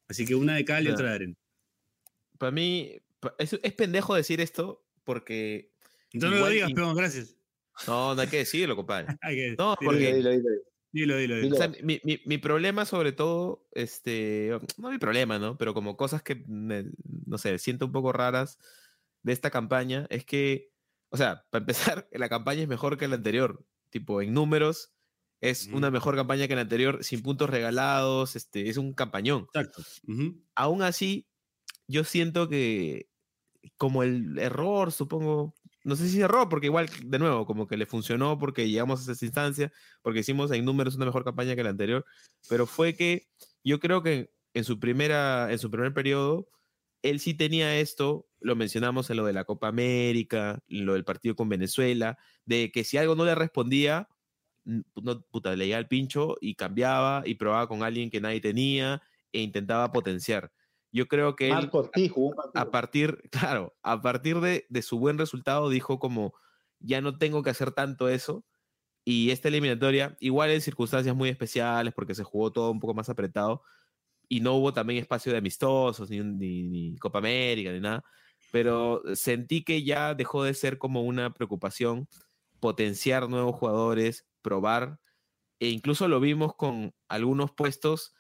[0.08, 0.94] Así que una de cal y Claro.
[0.96, 1.34] otra de arena.
[2.38, 2.92] Para mí,
[3.38, 5.72] es, es pendejo decir esto porque.
[6.14, 7.36] No lo digas, peón, gracias.
[7.86, 9.06] No, no hay que decirlo, compadre.
[9.22, 10.62] Que- No, porque- dilo, dilo, dilo.
[10.90, 11.54] Dilo, dilo, dilo.
[11.54, 15.58] O sea, mi, mi- mi problema sobre todo, este, no mi problema, ¿no?
[15.58, 16.86] Pero como cosas que, me-
[17.26, 18.58] no sé, siento un poco raras
[19.22, 20.72] de esta campaña, es que,
[21.10, 23.64] o sea, para empezar, la campaña es mejor que la anterior.
[23.90, 24.92] Tipo, en números,
[25.42, 29.46] es una mejor campaña que la anterior, sin puntos regalados, este, es un campañón.
[29.54, 29.82] Exacto.
[30.08, 30.40] Ujú.
[30.54, 31.26] Aún así,
[31.88, 33.08] yo siento que
[33.76, 37.86] como el error, supongo, no sé si error, porque igual, de nuevo, como que le
[37.86, 39.72] funcionó porque llegamos a esa instancia,
[40.02, 42.04] porque hicimos en números una mejor campaña que la anterior,
[42.48, 43.28] pero fue que
[43.64, 46.48] yo creo que en su primera, en su primer periodo,
[47.02, 51.36] él sí tenía esto, lo mencionamos en lo de la Copa América, lo del partido
[51.36, 54.08] con Venezuela, de que si algo no le respondía,
[54.66, 58.40] n- no, puta, le llegaba el pincho y cambiaba y probaba con alguien que nadie
[58.40, 60.52] tenía e intentaba potenciar.
[60.90, 61.90] Yo creo que él, Marco
[62.54, 66.34] a partir, claro, a partir de, de su buen resultado, dijo como,
[66.80, 68.44] ya no tengo que hacer tanto eso.
[69.04, 73.08] Y esta eliminatoria, igual en circunstancias muy especiales, porque se jugó todo un poco más
[73.08, 73.62] apretado,
[74.28, 78.04] y no hubo también espacio de amistosos, ni, ni, ni Copa América, ni nada,
[78.52, 82.08] pero sentí que ya dejó de ser como una preocupación
[82.60, 85.00] potenciar nuevos jugadores, probar,
[85.60, 88.14] e incluso lo vimos con algunos puestos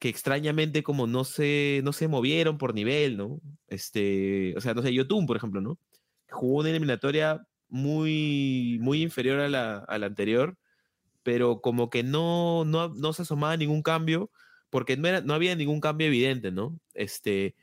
[0.00, 3.40] que extrañamente como no se, no se movieron por nivel, ¿no?
[3.68, 5.78] Este, o sea, no sé, Yotun, por ejemplo, ¿no?
[6.30, 10.56] Jugó una eliminatoria muy, muy inferior a la, a la anterior,
[11.22, 14.30] pero como que no, no, no se asomaba ningún cambio,
[14.70, 16.80] porque no, no había ningún cambio evidente, ¿no?
[16.94, 17.54] Este,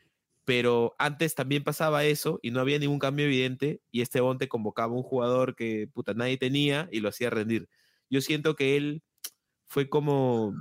[0.45, 4.93] pero antes también pasaba eso y no había ningún cambio evidente y este Bonte convocaba
[4.93, 7.67] a un jugador que puta nadie tenía y lo hacía rendir.
[8.11, 9.01] Yo siento que él
[9.65, 10.53] fue como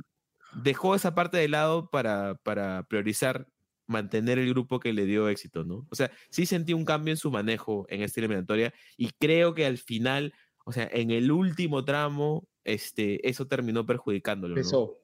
[0.63, 3.49] dejó esa parte de lado para, para priorizar
[3.87, 5.87] mantener el grupo que le dio éxito, ¿no?
[5.91, 9.65] O sea, sí sentí un cambio en su manejo en esta eliminatoria y creo que
[9.65, 10.33] al final,
[10.65, 14.61] o sea, en el último tramo, este, eso terminó perjudicándolo.
[14.61, 14.99] Eso.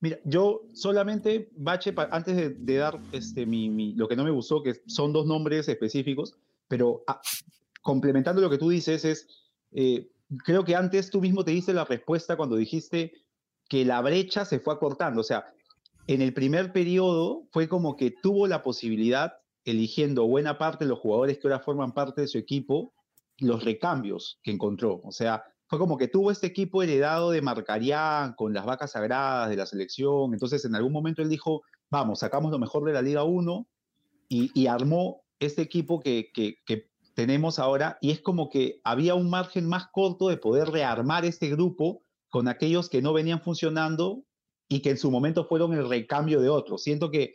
[0.00, 4.30] Mira, yo solamente, Bache, antes de, de dar este, mi, mi- lo que no me
[4.30, 7.20] gustó, que son dos nombres específicos, pero ah,
[7.82, 9.28] complementando lo que tú dices, es,
[9.72, 10.10] eh,
[10.44, 13.12] creo que antes tú mismo te diste la respuesta cuando dijiste
[13.70, 15.20] que la brecha se fue acortando.
[15.20, 15.46] O sea,
[16.08, 20.98] en el primer periodo fue como que tuvo la posibilidad, eligiendo buena parte de los
[20.98, 22.92] jugadores que ahora forman parte de su equipo,
[23.38, 25.00] los recambios que encontró.
[25.04, 29.48] O sea, fue como que tuvo este equipo heredado de Marcarián, con las vacas sagradas
[29.48, 30.32] de la selección.
[30.32, 33.68] Entonces, en algún momento él dijo, vamos, sacamos lo mejor de la Liga 1
[34.28, 39.68] y, armó este equipo que- que tenemos ahora y es como que había un margen
[39.68, 44.24] más corto de poder rearmar este grupo con aquellos que no venían funcionando
[44.68, 46.82] y que en su momento fueron el recambio de otros.
[46.82, 47.34] Siento que,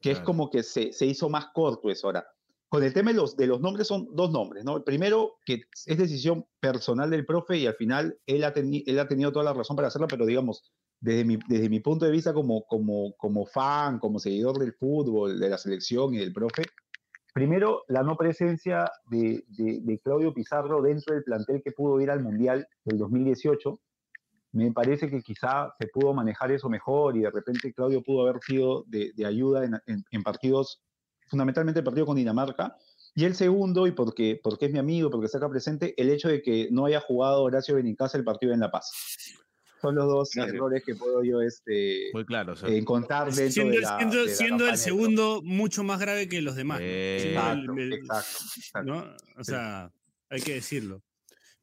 [0.00, 2.26] que es como que se, se hizo más corto eso ahora.
[2.68, 4.76] Con el tema de los, de los nombres son dos nombres, ¿no?
[4.76, 9.08] El primero, que es decisión personal del profe y al final él ha, él ha
[9.08, 10.62] tenido toda la razón para hacerlo, pero digamos,
[11.00, 15.38] desde mi, desde mi punto de vista como, como, como fan, como seguidor del fútbol,
[15.38, 16.62] de la selección y del profe,
[17.34, 22.10] primero, la no presencia de, de- de Claudio Pizarro dentro del plantel que pudo ir
[22.10, 23.78] al Mundial del 2018.
[24.56, 28.40] Me parece que quizá se pudo manejar eso mejor y de repente Claudio pudo haber
[28.42, 30.80] sido de, de ayuda en, en- en partidos,
[31.28, 32.76] fundamentalmente el partido con Dinamarca.
[33.14, 36.28] Y el segundo, y porque, porque es mi amigo, porque está acá presente, el hecho
[36.28, 38.90] de que no haya jugado Horacio Benincasa el partido en La Paz.
[39.82, 40.54] Son los dos Gracias.
[40.54, 42.54] errores que puedo yo este, Muy claro.
[42.54, 45.84] o sea, encontrar dentro Siendo, de el- la, siendo- de la siendo el segundo mucho
[45.84, 46.78] más grave que los demás.
[46.82, 48.82] Eh, el- el- exacto.
[48.84, 49.04] ¿no?
[49.38, 49.90] O sea,
[50.30, 51.02] hay que decirlo.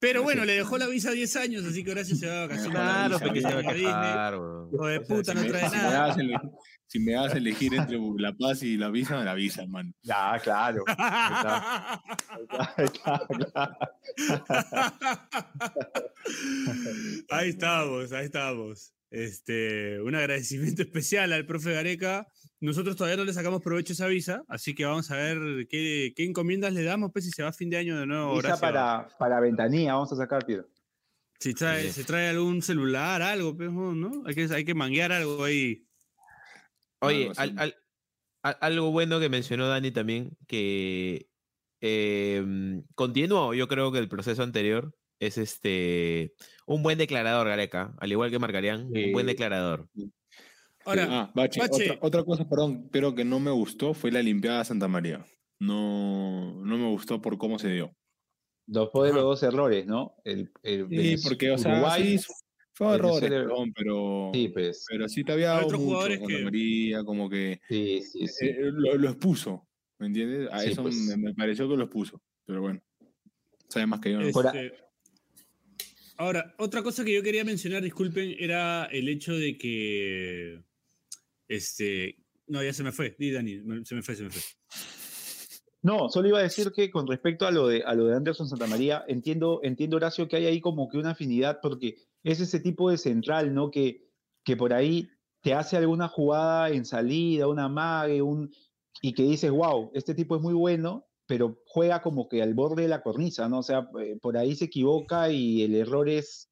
[0.03, 2.71] Pero bueno, le dejó la visa 10 años, así que Horacio se va de vacaciones.
[2.73, 4.67] Claro, que se va a a.
[4.73, 6.41] Hijo de O sea, puta, si no me- trae si me nada.
[6.87, 9.93] si me das a elegir entre La Paz y la visa, me la visa, hermano.
[10.01, 10.83] Ya, claro.
[10.97, 12.03] Ahí está,
[12.75, 13.77] ahí está, claro.
[17.29, 18.93] ahí estamos, ahí estamos.
[19.09, 22.27] Este, un agradecimiento especial al profe Gareca.
[22.63, 26.13] Nosotros todavía no le sacamos provecho a esa visa, así que vamos a ver qué,
[26.15, 28.35] qué encomiendas le damos, pues si se va a fin de año de nuevo.
[28.35, 30.65] Visa para, para ventanilla, vamos a sacar, Piero.
[31.39, 31.91] Si trae, Sí.
[31.91, 34.23] se trae algún celular, algo, pues, ¿no?
[34.25, 35.85] Hay que, hay que manguear algo ahí.
[37.01, 37.41] Oye, Algo así.
[37.41, 37.75] al- al-
[38.43, 41.27] al- algo bueno que mencionó Dani también, que
[41.81, 46.33] eh, continuó, yo creo que el proceso anterior es este
[46.65, 49.31] un buen declarador, Gareca, al igual que Marcarían, un buen Sí.
[49.33, 49.89] declarador.
[50.85, 51.91] Ahora, Ah, Bache, Bache.
[51.91, 55.25] Otra, otra cosa, perdón, pero que no me gustó fue la limpiada de Santa María.
[55.59, 57.95] No, no me gustó por cómo se dio.
[58.65, 59.21] Después de Ajá.
[59.21, 60.15] los dos errores, ¿no?
[60.23, 62.25] El, el Sí, porque, o sea, Uruguay, sí,
[62.73, 64.85] fue errores, perdón, pero, sí, pues.
[64.89, 68.27] pero sí te había dado otros mucho jugadores Santa que- María, como que Sí, sí,
[68.27, 68.45] sí.
[68.47, 69.67] eh, lo, lo expuso,
[69.99, 70.49] ¿me entiendes?
[70.51, 70.95] A Sí, eso pues.
[70.95, 72.81] me, me pareció que lo expuso, pero bueno,
[73.67, 74.19] sabe más que yo.
[74.21, 74.27] ¿no?
[74.27, 74.73] Este,
[76.17, 80.61] ahora, otra cosa que yo quería mencionar, disculpen, era el hecho de que.
[81.47, 82.17] Este.
[82.47, 83.15] No, ya se me fue.
[83.17, 84.41] Di, Dani, se me fue, se me fue.
[85.81, 88.47] No, solo iba a decir que con respecto a lo de, a lo de Anderson
[88.47, 92.89] Santamaría, entiendo, entiendo, Horacio, que hay ahí como que una afinidad, porque es ese tipo
[92.89, 93.69] de central, ¿no?
[93.69, 94.09] Que,
[94.45, 95.09] que por ahí
[95.41, 98.49] te hace alguna jugada en salida, una mague, un,
[99.01, 102.83] y que dices, wow, este tipo es muy bueno, pero juega como que al borde
[102.83, 103.59] de la cornisa, ¿no?
[103.59, 106.49] O sea, eh, por ahí se equivoca y el error es,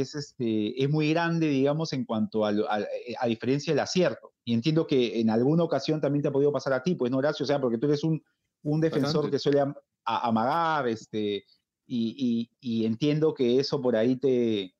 [0.00, 2.78] es, este, es muy grande, digamos, en cuanto a, lo- a,
[3.20, 4.32] a diferencia del acierto.
[4.44, 7.18] Y entiendo que en alguna ocasión también te ha podido pasar a ti, pues, ¿no,
[7.18, 7.44] Horacio?
[7.44, 8.22] O sea, porque tú eres un,
[8.62, 9.30] un defensor Bastante.
[9.30, 9.74] que suele am-
[10.04, 11.44] a- amagar, este,
[11.86, 14.74] y, y- y entiendo que eso por ahí te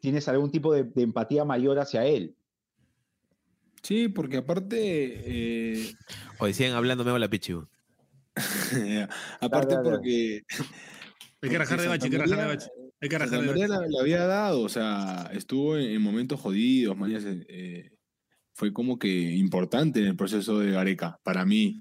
[0.00, 2.36] tienes algún tipo de, de empatía mayor hacia él.
[3.82, 5.94] Sí, porque aparte, eh,
[6.40, 7.68] Hoy siguen hablando, me la pichu.
[9.40, 9.90] aparte dale, dale.
[9.90, 10.42] porque
[11.42, 12.68] Hay que rajar de bache, hay que rajar de bache.
[13.00, 13.26] Hay que la,
[13.88, 17.90] la había dado, o sea, estuvo en, en momentos jodidos, mañas, eh,
[18.54, 21.78] fue como que importante en el proceso de Gareca, para mí.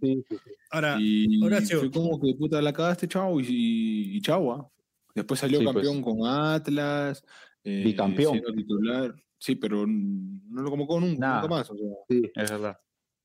[0.71, 1.79] Ahora, y Horacio.
[1.79, 4.69] fue como que puta la cagaste, chao, y, y, y chau, ¿ah?
[5.15, 5.73] Después salió Sí, pues.
[5.75, 7.23] campeón con Atlas,
[7.63, 8.41] eh, Bicampeón.
[8.53, 9.15] titular.
[9.37, 11.41] Sí, pero no lo convocó nunca, Nada.
[11.41, 11.69] nunca más.
[11.71, 11.87] o sea.
[12.09, 12.77] Sí, es verdad.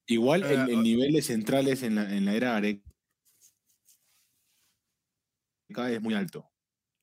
[0.07, 2.83] Igual el, Ah, el nivel de centrales en la, en la era Gareca
[5.91, 6.49] es muy alto,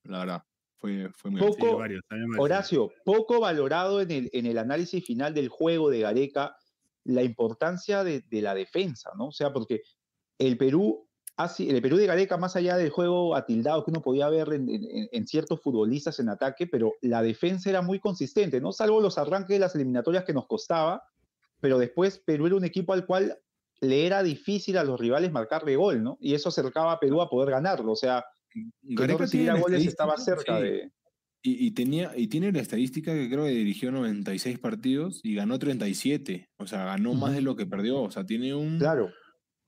[0.04, 0.44] la verdad.
[0.78, 2.46] Fue, fue muy sí, Poco- varios, también varios.
[2.46, 6.56] Horacio, poco valorado en el, en el análisis final del juego de Gareca
[7.04, 9.28] la importancia de, de la defensa, ¿no?
[9.28, 9.82] O sea, porque
[10.38, 11.08] el Perú,
[11.38, 14.70] así, el Perú de Gareca, más allá del juego atildado que uno podía ver en,
[14.70, 18.72] en- en ciertos futbolistas en ataque, pero la defensa era muy consistente, ¿no?
[18.72, 21.04] Salvo los arranques de las eliminatorias que nos costaba,
[21.60, 23.40] pero después Perú era un equipo al cual
[23.80, 26.18] le era difícil a los rivales marcarle gol, ¿no?
[26.20, 28.26] Y eso acercaba a Perú a poder ganarlo, o sea,
[28.64, 30.64] que no Gareca recibiera tiene la goles estaba cerca sí.
[30.64, 30.92] de...
[31.44, 35.58] Y, y tenía, y tiene la estadística que creo que dirigió 96 partidos y ganó
[35.60, 36.50] 37.
[36.58, 38.02] O sea, ganó más de lo que perdió.
[38.02, 38.80] O sea, tiene un.
[38.80, 39.12] Claro.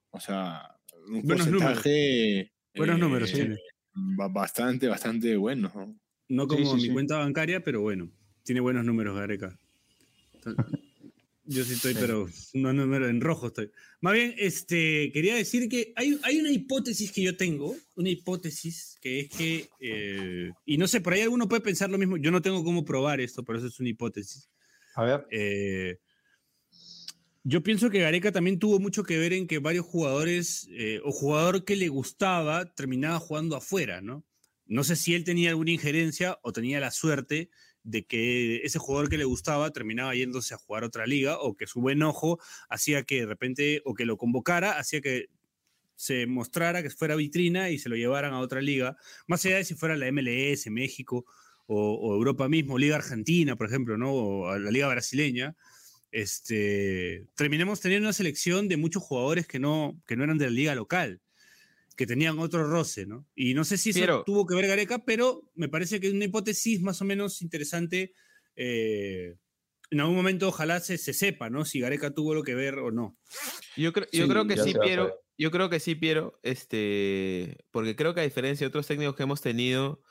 [0.09, 0.75] O sea,
[1.07, 1.73] un Buenos números.
[1.75, 2.51] porcentaje.
[2.75, 3.57] Buenos eh, números tiene.
[3.93, 5.71] ba- Bastante, bastante bueno.
[5.73, 5.95] ¿no?
[6.27, 6.89] No como sí, mi sí.
[6.89, 8.11] cuenta bancaria, pero bueno,
[8.43, 9.57] tiene buenos números Gareca.
[11.51, 13.71] Yo sí estoy, pero no número en rojo estoy.
[14.01, 18.99] Más bien, este, quería decir que hay, hay una hipótesis que yo tengo, una hipótesis
[19.01, 22.29] que es que, eh, y no sé, por ahí alguno puede pensar lo mismo, yo
[22.29, 24.47] no tengo cómo probar esto, pero eso es una hipótesis.
[24.93, 25.27] A ver.
[25.31, 25.97] Eh,
[27.43, 31.11] Yo pienso que Gareca también tuvo mucho que ver en que varios jugadores eh, o
[31.11, 34.23] jugador que le gustaba terminaba jugando afuera, ¿no?
[34.67, 37.49] No sé si él tenía alguna injerencia o tenía la suerte
[37.83, 41.67] de que ese jugador que le gustaba terminaba yéndose a jugar otra liga o que
[41.67, 45.27] su buen ojo hacía que de repente o que lo convocara, hacía que
[45.95, 48.95] se mostrara que fuera vitrina y se lo llevaran a otra liga,
[49.27, 51.25] más allá de si fuera la MLS, México
[51.67, 54.11] o, Europa mismo, Liga Argentina, por ejemplo, ¿no?
[54.13, 55.55] O la Liga Brasileña
[56.11, 60.51] este, terminemos teniendo una selección de muchos jugadores que no, que no eran de la
[60.51, 61.21] liga local,
[61.99, 63.27] que tenían otro roce, ¿no?
[63.35, 66.13] Y no sé si eso Pero- tuvo que ver Gareca, pero me parece que es
[66.13, 68.13] una hipótesis más o menos interesante.
[68.55, 69.35] eh,
[69.91, 71.65] en algún momento ojalá se, se sepa, ¿no?
[71.65, 73.17] Si Gareca tuvo lo que ver o no.
[73.75, 75.13] Yo, creo- yo Sí, creo que sí, Piero.
[75.37, 76.39] Yo creo que sí, Piero.
[76.43, 80.01] Este, porque creo que a diferencia de otros técnicos que hemos tenido,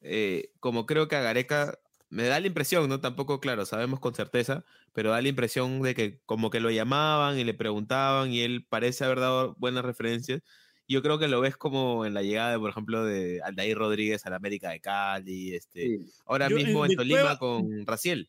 [0.00, 1.78] eh, como creo que a Gareca
[2.08, 3.00] me da la impresión, ¿no?
[3.00, 7.38] Tampoco, claro, sabemos con certeza, pero da la impresión de que como que lo llamaban
[7.38, 10.42] y le preguntaban y él parece haber dado buenas referencias.
[10.88, 14.24] Yo creo que lo ves como en la llegada, de, por ejemplo, de Aldair Rodríguez
[14.26, 18.28] al América de Cali, este, ahora Yo, mismo eh, en Tolima Cueva- con Raciel.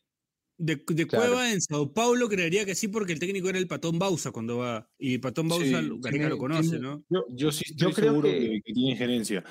[0.60, 1.26] De, de Claro.
[1.26, 4.58] Cueva en Sao Paulo creería que sí, porque el técnico era el Patón Bausa cuando
[4.58, 4.90] va.
[4.98, 7.04] Y Patón Bausa, Sí, Gareca lo conoce, ¿no?
[7.08, 9.44] Yo, yo sí Yo creo seguro que- que, que tiene injerencia.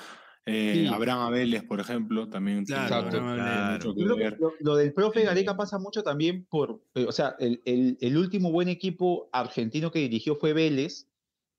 [0.44, 0.86] Eh, Sí.
[0.86, 6.02] Abraham Abeles, por ejemplo, también Claro, mucho que lo, lo del profe Gareca pasa mucho
[6.02, 10.52] también por, eh, o sea, el, el- el último buen equipo argentino que dirigió fue
[10.52, 11.07] Vélez,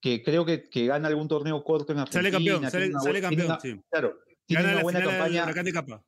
[0.01, 2.21] que creo que, que gana algún torneo corto en Argentina.
[2.21, 3.81] Sale campeón, sale, campeón, una- sí.
[3.89, 5.43] Claro, tiene Gana una buena campaña.
[5.43, 6.05] Huracán de Capa.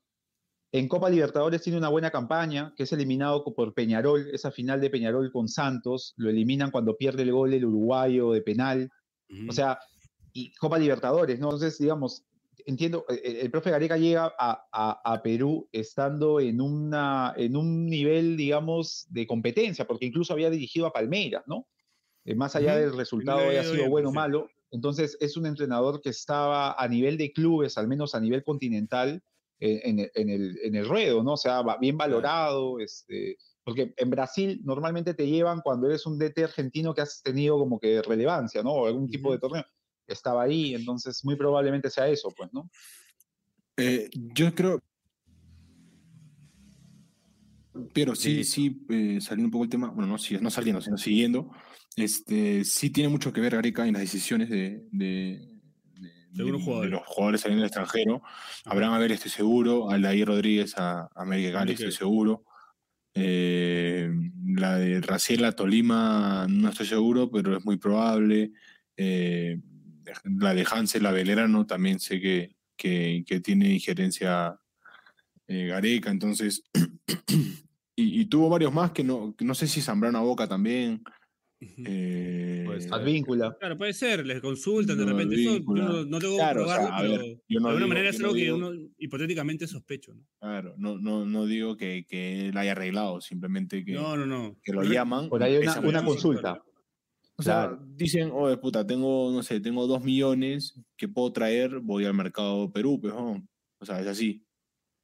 [0.74, 4.90] En Copa Libertadores tiene una buena campaña, que es eliminado por Peñarol, esa final de
[4.90, 8.90] Peñarol con Santos, lo eliminan cuando pierde el gol el uruguayo de penal.
[9.50, 9.80] O sea,
[10.34, 11.48] y Copa Libertadores, ¿no?
[11.48, 12.24] Entonces, digamos,
[12.66, 17.58] entiendo, eh, el, el profe Gareca llega a, a- a Perú estando en, una, en
[17.58, 21.68] un nivel, digamos, de competencia, porque incluso había dirigido a Palmeiras, ¿no?
[22.26, 26.02] Eh, más allá del resultado haya ido sido bueno o malo, entonces es un entrenador
[26.02, 29.24] que estaba a nivel de clubes, al menos a nivel continental,
[29.60, 31.34] eh, en, el- en el, en el ruedo, ¿no?
[31.34, 36.44] O sea, bien valorado, este, porque en Brasil normalmente te llevan cuando eres un DT
[36.44, 38.72] argentino que has tenido como que relevancia, ¿no?
[38.72, 39.66] O algún tipo de torneo.
[40.08, 42.70] Estaba ahí, entonces muy probablemente sea eso, pues, ¿no?
[43.78, 44.80] Eh, yo creo.
[47.94, 51.50] Pero sí, sí, eh, saliendo un poco el tema, bueno, no, no saliendo, sino siguiendo,
[51.96, 55.48] este, sí tiene mucho que ver Gareca en las decisiones de, de,
[56.32, 56.44] de-
[56.90, 58.22] los jugadores saliendo del extranjero.
[58.66, 61.64] Abraham Abel, estoy seguro, Aldair Rodríguez a, a América.
[61.64, 62.46] estoy seguro.
[63.14, 64.10] Eh,
[64.46, 68.52] la de Raciel a Tolima, no estoy seguro, pero es muy probable.
[68.96, 69.60] Eh,
[70.40, 74.58] la de Hansel a Belerano también sé que, que, que tiene injerencia
[75.48, 76.64] eh, Gareca, entonces.
[77.96, 81.04] y, y tuvo varios más que no, que no sé si Zambrano a Boca también.
[81.62, 82.48] Eh.
[82.92, 83.56] Advíncula.
[83.60, 85.36] Claro, puede ser, les consultan de repente.
[85.36, 85.84] Eso yo vincula.
[85.86, 87.76] no, no tengo que Claro, o sea, probarlo, a pero ver, yo no de alguna
[87.76, 90.14] digo- manera es no algo que digo- uno hipotéticamente sospecho.
[90.16, 90.24] ¿no?
[90.40, 94.58] Claro, no, no, no digo que, que él haya arreglado, simplemente que, No, no, no.
[94.64, 95.30] que lo llaman.
[95.30, 96.64] Por ahí hay una, una consulta.
[97.38, 97.84] O sea, Claro.
[97.96, 102.72] dicen, oye, puta, tengo, no sé, tengo dos millones que puedo traer, voy al mercado
[102.72, 103.48] Perú, pues, ¿no?
[103.80, 104.44] O sea, es así.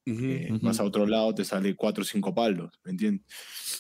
[0.06, 0.24] Ujú.
[0.26, 0.66] Eh, Ujú.
[0.66, 3.26] Vas a otro lado, te sale cuatro o cinco palos, ¿me entiendes?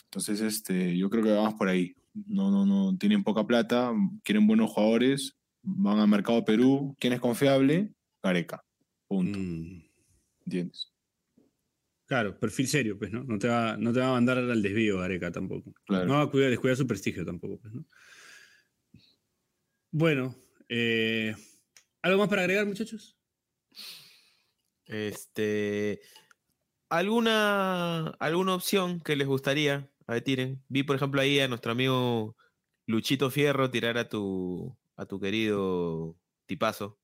[0.05, 1.95] Entonces, este, yo creo que vamos por ahí.
[2.25, 3.93] No, no, no, tienen poca plata,
[4.23, 6.95] quieren buenos jugadores, van al mercado Perú.
[6.99, 7.93] ¿Quién es confiable?
[8.23, 8.63] Gareca.
[9.07, 9.37] Punto.
[9.37, 9.83] Mm.
[10.45, 10.93] ¿Entiendes?
[12.07, 13.23] Claro, perfil serio, pues, ¿no?
[13.25, 15.73] No te va, no te va a mandar al desvío, Areca, tampoco.
[15.85, 16.05] Claro.
[16.05, 17.85] No va a cuidar, descuidar su prestigio tampoco, pues, ¿no?
[19.91, 20.35] Bueno,
[20.69, 21.35] eh,
[22.01, 23.17] ¿algo más para agregar, muchachos?
[24.85, 25.99] Este.
[26.89, 29.89] ¿Alguna, ¿Alguna opción que les gustaría?
[30.07, 30.63] A ver, tiren.
[30.69, 32.35] Vi, por ejemplo, ahí a nuestro amigo
[32.85, 36.99] Luchito Fierro tirar a tu, a tu querido tipazo.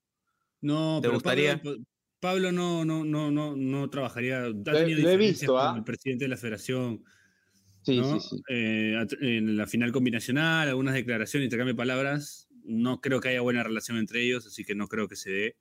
[0.60, 1.56] No, ¿Te pero gustaría?
[1.58, 1.84] Pablo,
[2.20, 4.44] Pablo no, no, no, no, no trabajaría.
[4.44, 5.78] Ha he- tenido lo he diferencias visto, con ¿ah?
[5.78, 7.04] el presidente de la federación.
[7.82, 8.18] Sí, ¿no?
[8.20, 8.42] sí, sí.
[8.48, 12.48] Eh, en la final combinacional, algunas declaraciones, intercambio de palabras.
[12.64, 15.56] No creo que haya buena relación entre ellos, así que no creo que se dé.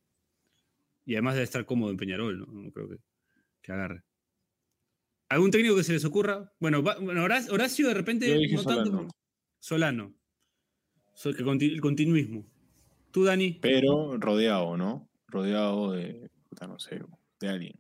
[1.06, 2.46] Y además debe estar cómodo en Peñarol, ¿no?
[2.48, 2.98] No creo que,
[3.62, 4.04] que agarre.
[5.34, 6.54] ¿Algún técnico que se les ocurra?
[6.60, 9.08] Bueno, va- bueno, Horacio, de repente Yo dije no tanto, Solano.
[9.60, 10.14] Solano.
[11.16, 12.46] So- que conti- el continuismo.
[13.12, 13.60] ¿Tú, Dani?
[13.62, 15.10] Pero rodeado, ¿no?
[15.28, 17.00] Rodeado de, puta, no sé,
[17.40, 17.74] de alguien.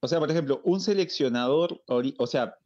[0.00, 2.56] O sea, por ejemplo, un seleccionador, o sea,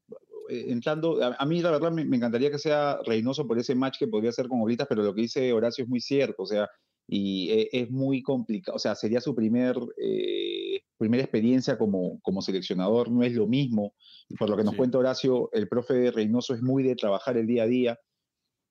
[0.49, 3.75] eh, entrando, a, a mí la verdad me, me encantaría que sea Reynoso por ese
[3.75, 6.47] match que podría ser con Oblitas, pero lo que dice Horacio es muy cierto, o
[6.47, 6.69] sea,
[7.09, 10.56] y e- es, muy complicado, o sea, sería su primer, eh,
[10.99, 13.95] primera experiencia como, como seleccionador, no es lo mismo.
[14.39, 14.79] Por lo que nos Sí.
[14.79, 17.99] cuenta Horacio, el profe Reynoso es muy de trabajar el día a día.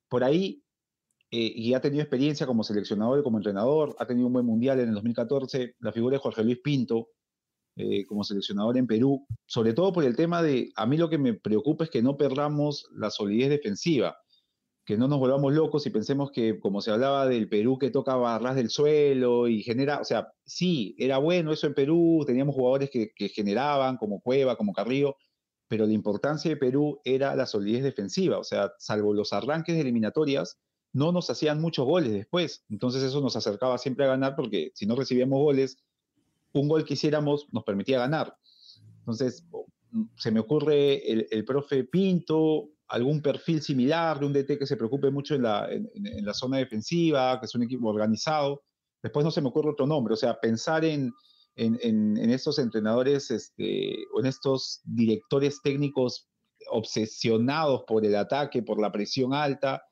[0.07, 0.63] por ahí,
[1.32, 4.80] eh, y ha tenido experiencia como seleccionador y como entrenador, ha tenido un buen mundial
[4.80, 7.09] en el 2014, la figura de Jorge Luis Pinto
[7.76, 11.17] eh, como seleccionador en Perú, sobre todo por el tema de, a mí lo que
[11.17, 14.15] me preocupa es que no perdamos la solidez defensiva,
[14.86, 18.15] que no nos volvamos locos y pensemos que, como se hablaba del Perú que toca
[18.15, 22.91] barras del suelo y genera, o sea, sí, era bueno eso en Perú, teníamos jugadores
[22.91, 25.17] que, que generaban, como Cueva, como Carrillo,
[25.67, 29.81] pero la importancia de Perú era la solidez defensiva, o sea, salvo los arranques de
[29.81, 30.59] eliminatorias,
[30.93, 34.86] no nos hacían muchos goles después, entonces eso nos acercaba siempre a ganar porque si
[34.86, 35.77] no recibíamos goles,
[36.53, 38.38] un gol que hiciéramos nos permitía ganar.
[38.99, 39.45] Entonces,
[40.17, 45.09] se me ocurre el profe Pinto, algún perfil similar de un DT que se preocupe
[45.09, 48.63] mucho en la, en, en la zona defensiva, que es un equipo organizado.
[49.01, 51.11] Después no se me ocurre otro nombre, o sea, pensar en,
[51.55, 56.27] en, en, en estos entrenadores este, o en estos directores técnicos
[56.69, 59.83] obsesionados por el ataque, por la presión alta,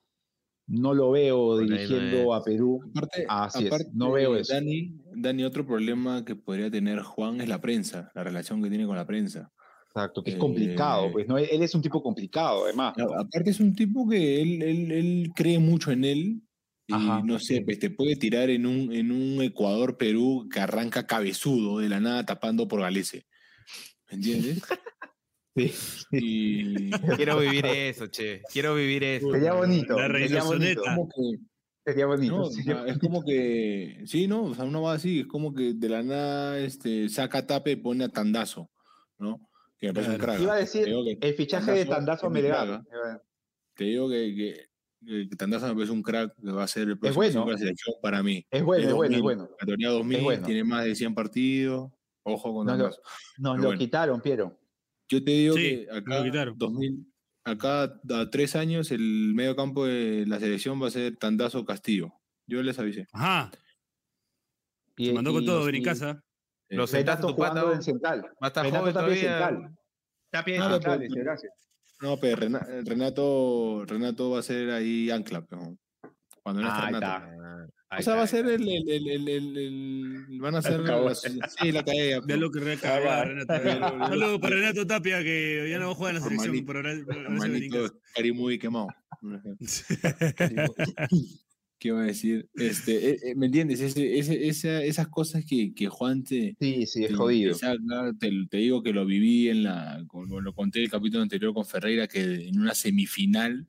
[0.66, 2.80] no lo veo Por ahí no dirigiendo a Perú.
[2.90, 4.54] Aparte, Así es, no veo eso.
[4.54, 8.86] Dani, Dani, otro problema que podría tener Juan es la prensa, la relación que tiene
[8.86, 9.52] con la prensa.
[9.94, 11.38] Exacto, que es Eh, complicado, pues, ¿no?
[11.38, 12.94] Él es un tipo complicado, además.
[12.96, 13.14] ¿no?
[13.14, 16.42] Aparte es un tipo que él, él, él cree mucho en él
[16.88, 17.22] y Ajá.
[17.24, 21.88] no sé, pues te puede tirar en un, en un Ecuador-Perú que arranca cabezudo de
[21.88, 23.26] la nada tapando por Galese.
[24.10, 24.62] ¿Me entiendes?
[25.56, 25.70] Sí.
[26.10, 28.42] Y Quiero vivir eso, che.
[28.52, 29.30] Quiero vivir eso.
[29.30, 29.96] Sería bonito.
[29.96, 30.82] La sería bonito.
[30.82, 31.38] Que,
[31.92, 32.36] Sería bonito.
[32.36, 35.54] no, o sería es como que, sí, no, o sea, uno va así, es como
[35.54, 38.68] que de la nada este, saca tape y pone a tandazo,
[39.16, 39.48] ¿no?
[39.84, 40.32] Que me parece un Claro.
[40.32, 40.42] crack.
[40.42, 42.66] Iba a decir que el fichaje de Tandazo es mi Melgar.
[42.66, 43.22] crack, ¿eh?
[43.76, 44.34] Te digo que,
[45.06, 47.50] que, que Tandazo me parece un crack que va a ser el próximo bueno.
[47.52, 48.46] de selección para mí.
[48.50, 49.56] Es bueno, es bueno, es 2000, bueno.
[49.58, 50.46] Categoría 2000, bueno.
[50.46, 51.90] tiene más de 100 partidos.
[52.22, 53.02] Ojo con Nos lo, Tandazo.
[53.38, 53.78] nos Pero lo bueno.
[53.78, 54.58] quitaron, Piero.
[55.08, 56.54] Yo te digo Sí, que lo acá, quitaron.
[56.56, 57.06] 2000,
[57.44, 62.14] acá a tres años el medio campo de la selección va a ser Tandazo Castillo.
[62.46, 63.06] Yo les avisé.
[63.12, 63.50] Ajá,
[64.96, 66.12] Y, se mandó con y- todo, y Benicasa.
[66.12, 66.23] Los
[66.76, 67.76] Renato sentaste tu jugando pata.
[67.76, 68.22] en central.
[68.22, 69.38] Va a estar Renato joven Tapia todavía.
[69.48, 69.74] central.
[70.30, 71.52] Tapia Ah, No, claro, pero- dice, gracias.
[72.00, 75.76] No, pero Rena- Renato, Renato va a ser ahí ancla, pero
[76.42, 77.26] cuando no Ah, está ahí Renato.
[77.26, 77.34] está.
[77.96, 81.22] O sea, va a ser el, el, el, el, el- el- van a ser las-
[81.60, 82.18] sí, la caída.
[82.26, 83.54] Ve lo que recagaba Ah, Renato.
[84.08, 86.56] Saludos para Renato Tapia, que ya no juega en la selección.
[86.56, 87.92] Hermanito, Pero ahora- ahora.
[88.16, 88.88] Cari muy quemado.
[91.84, 92.48] ¿Qué iba a decir?
[92.54, 93.78] Este, eh, eh, ¿Me entiendes?
[93.82, 97.54] Ese, ese, esa- esas cosas que, que Juan te, Sí, sí, es te- jodido.
[98.18, 101.66] te te, digo que lo viví en la, como lo conté el capítulo anterior con
[101.66, 103.66] Ferreira, que en una semifinal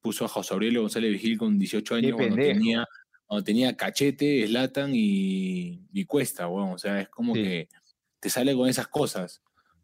[0.00, 2.86] puso a José Aurelio González Vigil con 18 años cuando tenía,
[3.26, 6.74] cuando tenía Cachete, Slatan y, y Cuesta, weón.
[6.74, 7.42] O sea, es como Sí.
[7.42, 7.68] que
[8.20, 9.42] te sale con esas cosas.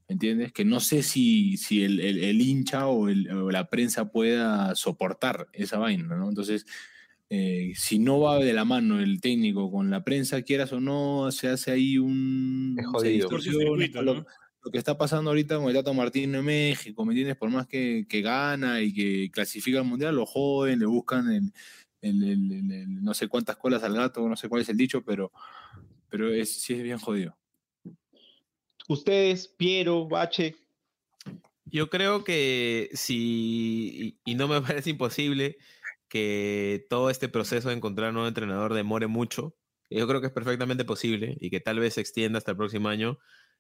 [0.08, 0.52] ¿me ¿Entiendes?
[0.52, 4.72] Que no sé si, si el, el- el hincha o, el- o la prensa pueda
[4.76, 6.28] soportar esa vaina, ¿no?
[6.28, 6.64] Entonces,
[7.30, 11.30] eh, si no va de la mano el técnico con la prensa, quieras o no,
[11.32, 12.76] se hace ahí un...
[12.78, 13.28] Es jodido.
[14.02, 14.26] lo, ¿no?
[14.62, 17.36] lo que está pasando ahorita con el Tato Martino en México, ¿me entiendes?
[17.36, 21.52] Por más que, que gana y que clasifica al Mundial, lo joden, le buscan el,
[22.00, 24.76] el- el- el- el- no sé cuántas colas al gato, no sé cuál es el
[24.76, 25.30] dicho, pero,
[26.08, 27.36] pero es, sí es bien jodido.
[28.88, 30.54] Ustedes, Piero, Bache,
[31.64, 35.58] Yo creo que si, y y no me parece imposible,
[36.08, 39.56] que todo este proceso de encontrar un nuevo entrenador demore mucho.
[39.90, 42.88] Yo creo que es perfectamente posible y que tal vez se extienda hasta el próximo
[42.88, 43.18] año.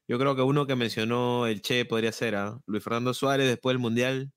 [0.08, 3.74] Yo creo que uno que mencionó el Che podría ser a Luis Fernando Suárez después
[3.74, 4.32] del Mundial.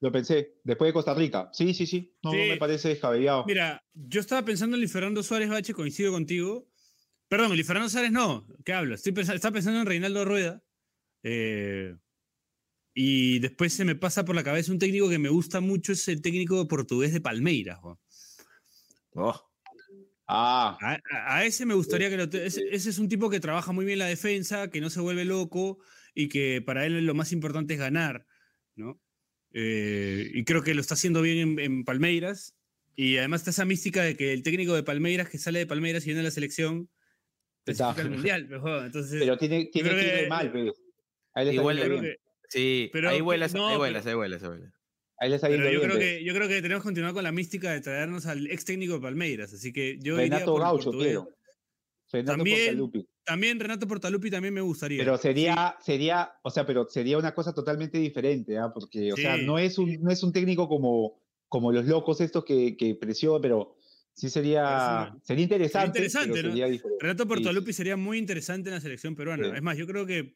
[0.00, 1.48] lo pensé, después de Costa Rica.
[1.52, 3.44] Sí, sí, sí, no, me parece descabellado.
[3.46, 6.66] Mira, yo estaba pensando en Luis Fernando Suárez Bache, coincido contigo.
[7.28, 8.94] Perdón, Luis Fernando Suárez no, ¿qué hablo?
[8.94, 10.62] Estoy pensando, estaba pensando en Reinaldo Rueda.
[11.22, 11.94] eh,
[12.94, 16.06] y después se me pasa por la cabeza un técnico que me gusta mucho, es
[16.08, 17.78] el técnico portugués de Palmeiras.
[19.14, 19.46] Oh,
[20.32, 20.78] Ah,
[21.26, 22.22] A, ese me gustaría que lo...
[22.24, 25.24] Ese, ese es un tipo que trabaja muy bien la defensa, que no se vuelve
[25.24, 25.80] loco
[26.14, 28.26] y que para él lo más importante es ganar,
[28.76, 29.00] ¿no?
[29.52, 32.54] Eh, y creo que lo está haciendo bien en, en Palmeiras.
[32.94, 36.04] Y además está esa mística de que el técnico de Palmeiras que sale de Palmeiras
[36.04, 36.88] y viene a la selección
[37.66, 37.90] Está.
[37.90, 38.46] al mundial.
[38.48, 40.64] pero, joder, entonces, pero tiene, tiene que que- mal, pero.
[40.66, 42.18] Le está Igual
[42.50, 44.72] creo sí, Pero ahí vuelas, no, ahí pero- vuelas, ahí vuelas, ahí vuelas.
[45.22, 45.82] Ahí pero yo, bien.
[45.82, 48.64] creo que, yo creo que tenemos que continuar con la mística de traernos al ex
[48.64, 49.52] técnico de Palmeiras.
[49.52, 51.28] Así que yo iría Renato por Gaucho, quiero.
[52.12, 53.06] Renato También- Portaluppi.
[53.24, 54.98] También Renato Portaluppi también me gustaría.
[54.98, 58.72] Pero sería, sería, o sea, pero sería una cosa totalmente diferente, ¿ah?
[58.74, 59.44] Porque, o sea, Sí.
[59.44, 62.96] no es un, no es un técnico como, como los locos estos que, que
[63.40, 63.76] pero
[64.14, 65.98] sí sería, sería interesante.
[65.98, 66.54] interesante, pero ¿no?
[66.56, 66.80] sería.
[66.98, 69.44] Renato Sí, Portaluppi sería muy interesante en la selección peruana.
[69.50, 69.52] Sí.
[69.56, 70.34] Es más, yo creo que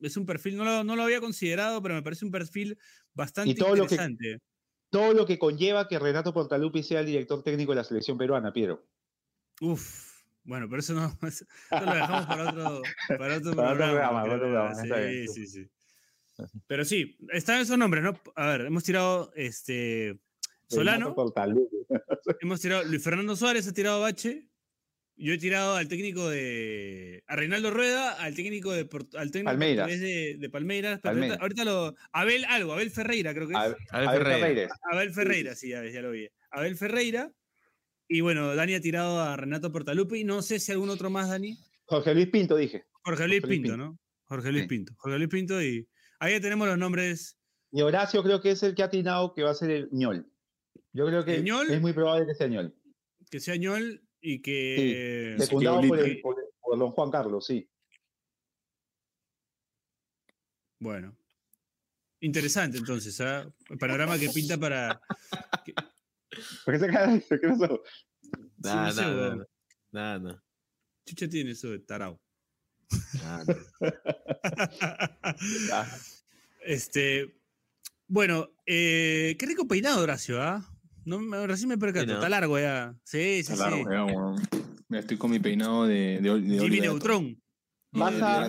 [0.00, 2.78] es un perfil, no lo, no lo había considerado, pero me parece un perfil
[3.14, 4.40] bastante todo lo que- interesante.
[4.90, 8.52] Todo lo que conlleva que Renato Portaluppi sea el director técnico de la selección peruana,
[8.52, 8.86] Piero.
[9.60, 10.06] Uf.
[10.44, 13.74] Bueno, pero eso no, eso lo dejamos para otro, para otro Para otro programa.
[13.76, 15.28] programa, para otro programa, sí, bien.
[15.28, 15.68] sí, sí.
[16.66, 18.14] Pero sí, están esos nombres, ¿no?
[18.36, 20.20] A ver, hemos tirado este
[20.68, 21.14] Solano,
[22.40, 24.48] hemos tirado Luis Fernando Suárez, ha tirado Bache.
[25.18, 27.22] Yo he tirado al técnico de.
[27.26, 28.80] a Reinaldo Rueda, al técnico de
[29.16, 29.88] al técnico Palmeiras.
[29.88, 31.00] de, de Palmeiras.
[31.02, 31.94] Ahorita, ahorita lo.
[32.12, 33.58] Abel algo, Abel Ferreira, creo que es.
[33.58, 34.38] Abel Abel Abel Ferreira.
[34.46, 34.68] Ferreira.
[34.92, 36.28] Abel Ferreira, sí, ya, lo vi.
[36.50, 37.32] Abel Ferreira.
[38.08, 40.22] Y bueno, Dani ha tirado a Renato Portaluppi.
[40.24, 41.56] No sé si algún otro más, Dani.
[41.86, 42.84] Jorge Luis Pinto, dije.
[43.02, 43.76] Jorge Luis Jorge Luis Pinto, Pinto.
[43.76, 43.98] ¿no?
[44.24, 44.68] Jorge Luis Sí.
[44.68, 44.92] Pinto.
[44.98, 45.88] Jorge Luis Pinto y
[46.20, 47.38] ahí ya tenemos los nombres.
[47.72, 50.30] Y Horacio creo que es el que ha atinado que va a ser el ñol.
[50.92, 51.70] Yo creo que ¿El ñol?
[51.70, 52.74] es muy probable que sea ñol.
[53.30, 55.36] Que sea Ñol y que...
[55.38, 57.68] Secundado por, el- por- por don Juan Carlos, sí.
[60.78, 61.16] Bueno.
[62.20, 63.50] Interesante entonces, ¿ah?
[63.70, 65.00] El panorama que pinta para...
[66.64, 67.24] ¿Por qué se cae?
[67.28, 67.82] ¿Qué pasó?
[68.58, 69.38] No sé, nah, nah, weón.
[69.92, 70.42] nah, nah, nah,
[71.06, 72.20] Chucha tiene eso de tarao.
[73.22, 73.44] Ah,
[76.62, 77.32] Este...
[78.08, 80.64] Bueno, eh, qué rico peinado, Horacio, ¿ah?
[81.06, 82.04] No, me- recién me percato.
[82.04, 82.14] Sí, ¿no?
[82.16, 82.94] Está largo ya.
[83.04, 83.90] Sí, sí, Está largo, sí.
[83.90, 84.36] ya, weón.
[84.88, 87.42] Mira, estoy con mi peinado de, de, de Jimmy Neutron.
[87.92, 88.48] Vas a-.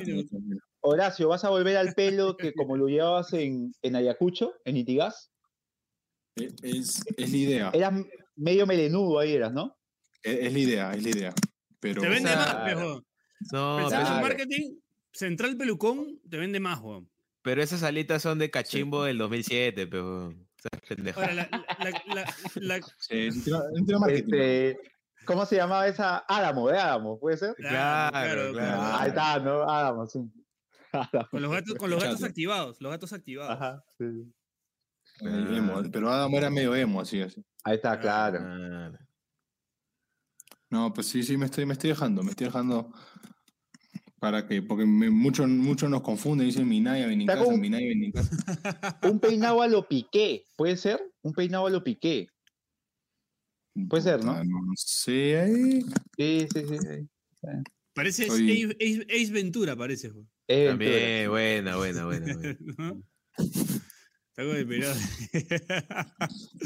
[0.82, 5.32] Horacio, ¿vas a volver al pelo que como lo llevabas en, en Ayacucho, en Itigas?
[6.36, 7.70] Es, es, es la idea.
[7.74, 7.94] Eras
[8.36, 9.76] medio melenudo ahí, eras, ¿no?
[10.24, 11.34] Es, es la idea, es la idea.
[11.80, 13.04] Pero, Te vende sea, más, viejo.
[13.52, 14.76] No, Pensando pero, en marketing,
[15.12, 17.10] Central Pelucón te vende más, weón.
[17.42, 20.34] pero esas alitas son de cachimbo del 2007, pero.
[21.16, 23.30] Ahora, la, la- la- Sí.
[24.10, 24.80] Este,
[25.26, 26.20] ¿Cómo se llamaba esa?
[26.28, 27.54] Adamo, de Adamo, ¿puede ser?
[27.56, 28.82] Claro, claro.
[28.82, 29.70] Ah, Ahí está, ¿no?
[29.70, 30.20] Adamo, sí.
[30.94, 31.28] Adamo.
[31.32, 32.30] Con los gatos, con los gatos Escuchate.
[32.32, 33.52] activados, los gatos activados.
[33.56, 34.06] Ajá, sí.
[35.22, 37.44] Eh, emo, pero Adam era medio emo, así, así.
[37.64, 38.40] Ahí está, Ah, claro.
[38.42, 38.92] Ah,
[40.70, 42.92] No, pues sí, sí, me estoy, me estoy dejando, me estoy dejando.
[44.20, 44.62] ¿Para qué?
[44.64, 48.36] Porque muchos muchos nos confunden, dicen Minaya, Benincasa, como- Minaya, Benincasa.
[49.04, 51.00] Un peinado a lo piqué, ¿puede ser?
[51.22, 52.28] Un peinado a lo piqué.
[53.90, 54.44] Puede ser, ¿no?
[54.44, 55.82] No sé, ahí.
[56.18, 56.78] Sí, sí, sí.
[56.80, 57.50] sí.
[57.94, 58.52] Parece Oye.
[58.66, 60.12] Ace, Ace- Ace Ventura, parece.
[60.48, 62.34] También, buena, buena, buena.
[62.36, 62.58] buena.
[62.78, 63.04] ¿No?
[63.38, 64.96] Está con el peinado.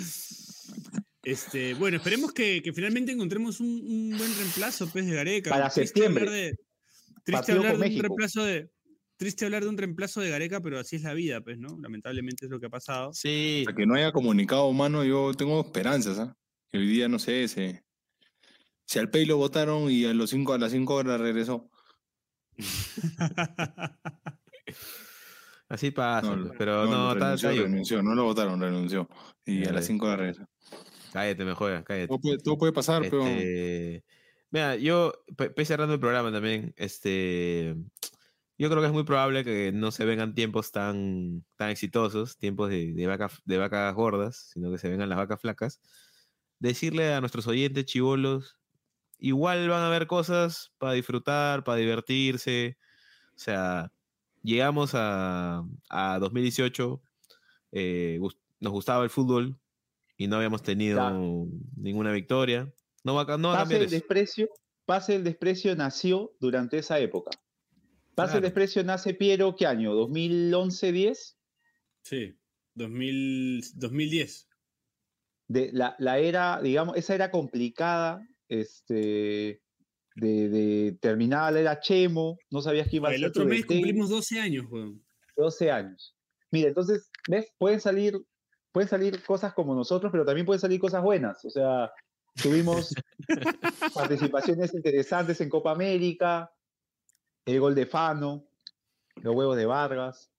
[1.23, 5.51] Este, bueno, esperemos que, que finalmente encontremos un, un buen reemplazo pues, de Gareca.
[5.51, 6.29] Para septiembre.
[6.29, 6.55] de-
[7.23, 8.01] triste hablar de un México.
[8.03, 8.69] reemplazo de.
[9.17, 11.77] Triste hablar de un reemplazo de Gareca, pero así es la vida, pues, ¿no?
[11.79, 13.13] Lamentablemente es lo que ha pasado.
[13.13, 16.35] Sí, Hasta que no haya comunicado humano, yo tengo esperanzas, ¿ah?
[16.71, 17.83] Que hoy día, no sé, se,
[18.85, 21.69] si al Pei lo votaron y a, los cinco, a las 5 horas regresó.
[25.69, 27.59] así pasa, No, pues, pero no, está, renunció, ahí.
[27.59, 29.07] renunció, no lo votaron, renunció.
[29.45, 29.85] Y a las ves.
[29.87, 30.45] 5 horas regresó.
[31.13, 32.07] Cállate, me juegas, cállate.
[32.07, 34.03] Todo puede, todo puede pasar, pero Este,
[34.51, 37.75] Mira, yo, pe- cerrando el programa también, este,
[38.57, 42.69] yo creo que es muy probable que no se vengan tiempos tan, tan exitosos, tiempos
[42.69, 45.81] de, de, vaca- de vacas gordas, sino que se vengan las vacas flacas.
[46.59, 48.57] Decirle a nuestros oyentes chivolos,
[49.19, 52.77] igual van a haber cosas para disfrutar, para divertirse.
[53.35, 53.93] O sea,
[54.43, 57.01] llegamos a, a 2018,
[57.71, 58.19] eh,
[58.59, 59.59] nos gustaba el fútbol
[60.17, 61.47] y no habíamos tenido Claro.
[61.77, 62.73] ninguna victoria.
[63.03, 63.95] No va, a ca- no va a Pase cambiar el eso.
[63.95, 64.49] desprecio,
[64.85, 67.31] Pase el desprecio nació durante esa época.
[68.15, 69.93] Pase el desprecio nace Piero, ¿qué año?
[69.95, 71.37] ¿2011, 10?
[72.03, 72.35] Sí,
[72.75, 74.47] 2000, 2010.
[75.47, 79.61] De la, la era, digamos, esa era complicada, este,
[80.15, 83.49] de, de terminaba la era Chemo, no sabías qué iba a El ser otro tu
[83.49, 85.03] mes cumplimos 12 años, weón.
[85.37, 86.15] 12 años.
[86.51, 87.47] Mira, entonces, ¿ves?
[87.57, 88.17] Pueden salir,
[88.71, 91.43] pueden salir cosas como nosotros, pero también pueden salir cosas buenas.
[91.45, 91.91] O sea,
[92.35, 92.93] tuvimos
[93.93, 96.51] participaciones interesantes en Copa América,
[97.45, 98.47] el gol de Fano,
[99.15, 100.31] los huevos de Vargas.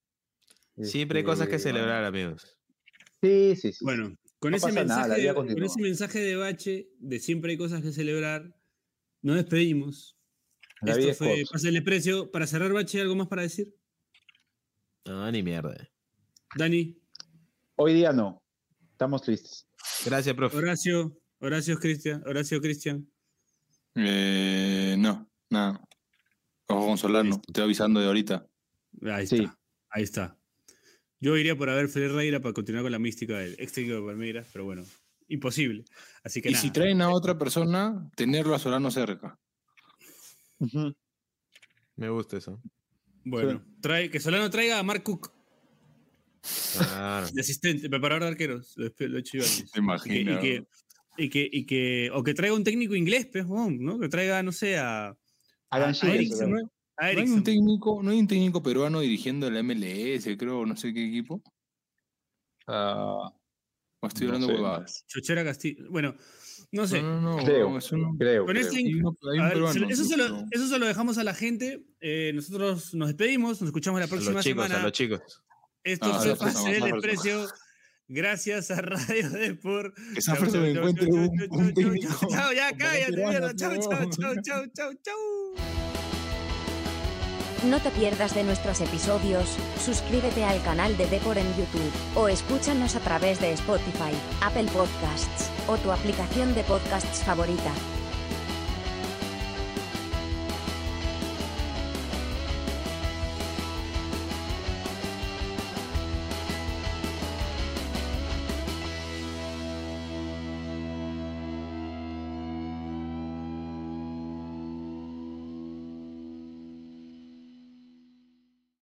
[0.81, 2.57] Siempre hay cosas que este, celebrar, amigos.
[3.21, 3.85] Sí, sí, sí.
[3.85, 7.81] Bueno, con, No ese nada, mensaje, con ese mensaje de bache, de siempre hay cosas
[7.81, 8.55] que celebrar,
[9.21, 10.17] nos despedimos.
[10.81, 11.51] La Esto es fue corta.
[11.53, 12.31] Pásale Precio.
[12.31, 13.73] Para cerrar, bache, ¿algo más para decir?
[15.05, 15.89] No, ni mierda.
[16.55, 16.99] Dani,
[17.75, 18.43] Hoy día no.
[18.91, 19.67] Estamos tristes.
[20.05, 20.57] Gracias, profe.
[20.57, 23.07] Horacio, Horacio Cristian, Horacio Cristian.
[23.95, 25.79] Eh, no, nada.
[26.67, 28.47] Ojo con Solano, estoy avisando de ahorita.
[29.03, 29.35] Ahí Sí.
[29.43, 29.59] está,
[29.89, 30.37] ahí está.
[31.19, 34.47] Yo iría por Abel Ferreira para continuar con la mística del ex técnico de Palmeiras,
[34.53, 34.83] pero bueno,
[35.27, 35.83] imposible.
[36.23, 36.61] Así que Y nada.
[36.61, 39.37] si traen a otra persona, tenerlo a Solano cerca.
[41.95, 42.61] Me gusta eso.
[43.25, 45.31] Bueno, trae, que Solano traiga a Mark Cook.
[46.73, 47.27] Claro.
[47.33, 48.73] de asistente, preparador de arqueros.
[48.77, 49.71] Lo, lo he hecho yo antes.
[49.71, 50.15] Te imagino.
[50.15, 50.67] Y que, y que,
[51.17, 53.99] y que, o que traiga un técnico inglés, pues, ¿no?
[53.99, 55.15] Que traiga, no sé, a,
[55.69, 56.57] Alan a Ericsson, ¿no?
[56.59, 56.71] ¿no?
[56.97, 60.75] A No hay, un técnico, no hay un técnico peruano dirigiendo la MLS, creo, no
[60.77, 61.41] sé qué equipo.
[62.67, 63.31] Ah,
[64.01, 64.53] O estoy No hablando sé.
[64.61, 65.05] huevadas.
[65.07, 65.85] Chochera Castillo.
[65.89, 66.15] Bueno,
[66.71, 67.01] no sé.
[67.01, 67.43] No, no, no.
[67.45, 70.85] Creo, no, es un- creo, este- A ver, peruano, eso, se lo, eso se lo
[70.85, 71.85] dejamos a la gente.
[72.01, 74.81] Eh, nosotros nos despedimos, nos escuchamos la A próxima los chicos, semana.
[74.81, 75.21] a los chicos.
[75.83, 76.83] Esto Ah, fue Pase del.
[76.91, 77.47] Desprecio.
[78.07, 79.95] Gracias a Radio Deport.
[80.13, 82.27] Que Sanfer se me encuentre un, un técnico.
[82.29, 83.55] Chao, ya cállate, mierda.
[83.55, 85.73] Chao, chao, chao, chao, chao, chao.
[87.69, 92.97] No te pierdas de nuestros episodios, suscríbete al canal de Depor en YouTube, o escúchanos
[92.97, 94.11] a través de Spotify,
[94.41, 97.71] Apple Podcasts, o tu aplicación de podcasts favorita.